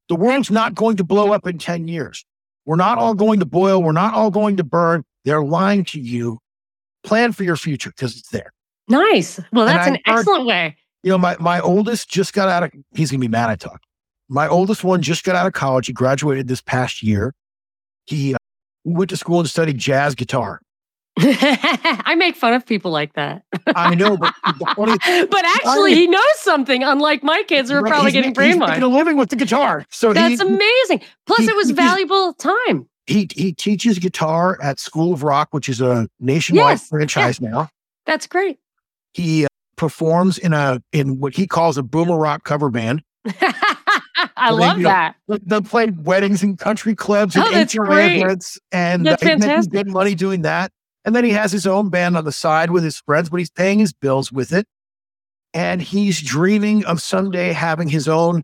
[0.09, 2.25] The world's not going to blow up in 10 years.
[2.65, 3.81] We're not all going to boil.
[3.81, 5.03] We're not all going to burn.
[5.23, 6.39] They're lying to you.
[7.03, 8.53] Plan for your future because it's there.
[8.89, 9.39] Nice.
[9.53, 10.77] Well, that's an heard- excellent way.
[11.01, 13.55] You know, my, my oldest just got out of, he's going to be mad I
[13.55, 13.81] talk.
[14.33, 15.85] My oldest one just got out of college.
[15.85, 17.35] He graduated this past year.
[18.07, 18.37] He uh,
[18.83, 20.59] went to school and studied jazz guitar.
[21.19, 23.43] I make fun of people like that.
[23.75, 24.33] I know, but
[24.75, 28.37] funny, but actually, he knows something, unlike my kids who are Right, probably getting he's
[28.57, 28.81] making brainwashed.
[28.81, 29.85] a living with the guitar.
[29.91, 31.01] So That's he, amazing.
[31.27, 32.89] Plus, he- it was valuable time.
[33.05, 37.69] he, he teaches guitar at School of Rock, which is a nationwide Yes, franchise now.
[38.07, 38.57] That's great.
[39.13, 43.03] He uh, performs in a in what he calls a boomer rock cover band.
[44.37, 45.15] I they- love know, that.
[45.27, 49.71] They play weddings and country clubs and Oh, that's HRA events, and That's uh, fantastic.
[49.73, 50.71] good money doing that.
[51.05, 53.51] And then he has his own band on the side with his friends, but he's
[53.51, 54.65] paying his bills with it.
[55.53, 58.41] And he's dreaming of someday having his own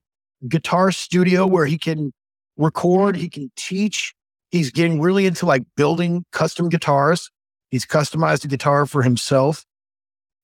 [0.48, 2.12] guitar studio where he can
[2.58, 4.14] record, he can teach.
[4.52, 7.32] He's getting really into like building custom guitars.
[7.72, 9.64] He's customized a guitar for himself.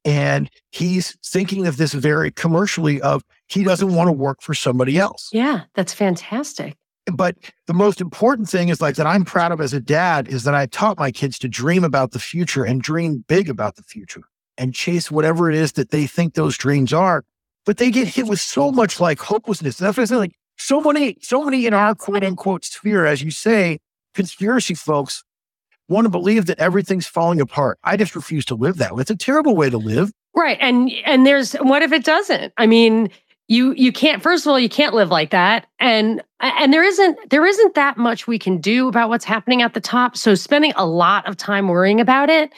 [0.06, 4.98] And he's thinking of this very commercially of he doesn't want to work for somebody
[4.98, 5.30] else.
[5.32, 6.76] Yeah, that's fantastic.
[7.14, 7.36] But
[7.68, 10.56] the most important thing is like that I'm proud of as a dad is that
[10.56, 14.24] I taught my kids to dream about the future and dream big about the future
[14.58, 17.24] and chase whatever it is that they think those dreams are.
[17.66, 19.78] But they get hit with so much like hopelessness.
[19.78, 20.16] That's what I say.
[20.16, 23.80] Like so many, so many in our quote unquote sphere, as you say,
[24.14, 25.24] conspiracy folks
[25.88, 27.78] want to believe that everything's falling apart.
[27.84, 29.02] I just refuse to live that way.
[29.02, 30.12] It's a terrible way to live.
[30.36, 30.58] Right.
[30.60, 32.54] And and there's what if it doesn't?
[32.58, 33.10] I mean,
[33.48, 35.68] you you can't first of all, you can't live like that.
[35.80, 39.74] And and there isn't there isn't that much we can do about what's happening at
[39.74, 40.18] the top.
[40.18, 42.52] So spending a lot of time worrying about it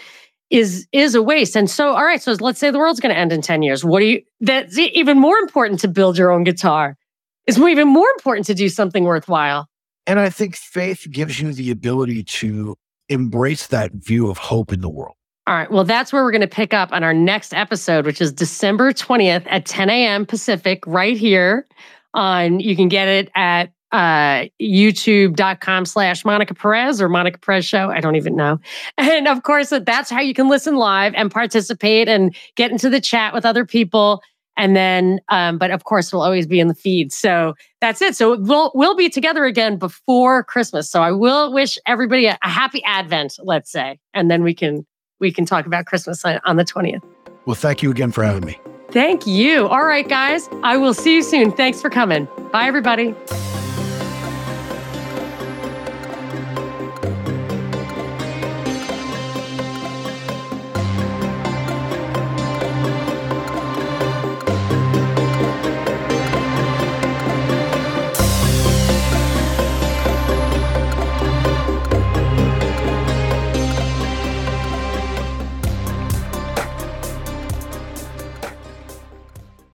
[0.49, 1.57] is is a waste.
[1.57, 3.83] And so all right, so let's say the world's going to end in 10 years.
[3.83, 6.97] What do you that's even more important to build your own guitar.
[7.45, 9.67] It's even more important to do something worthwhile.
[10.05, 12.77] And I think faith gives you the ability to
[13.09, 15.16] embrace that view of hope in the world.
[15.47, 15.71] All right.
[15.71, 18.91] Well, that's where we're going to pick up on our next episode, which is December
[18.91, 20.25] 20th at 10 a.m.
[20.25, 21.65] Pacific, right here
[22.13, 27.89] on, you can get it at uh, youtube.com slash Monica Perez or Monica Perez Show.
[27.89, 28.59] I don't even know.
[28.97, 32.99] And of course, that's how you can listen live and participate and get into the
[32.99, 34.21] chat with other people.
[34.57, 37.13] And then, um, but of course, we'll always be in the feed.
[37.13, 38.17] So that's it.
[38.17, 40.89] So we'll we'll be together again before Christmas.
[40.89, 44.85] So I will wish everybody a, a happy Advent, let's say, and then we can
[45.19, 47.03] we can talk about Christmas on, the twentieth.
[47.45, 48.59] Well, thank you again for having me.
[48.91, 49.67] Thank you.
[49.67, 50.49] All right, guys.
[50.63, 51.51] I will see you soon.
[51.51, 52.27] Thanks for coming.
[52.51, 53.15] Bye, everybody.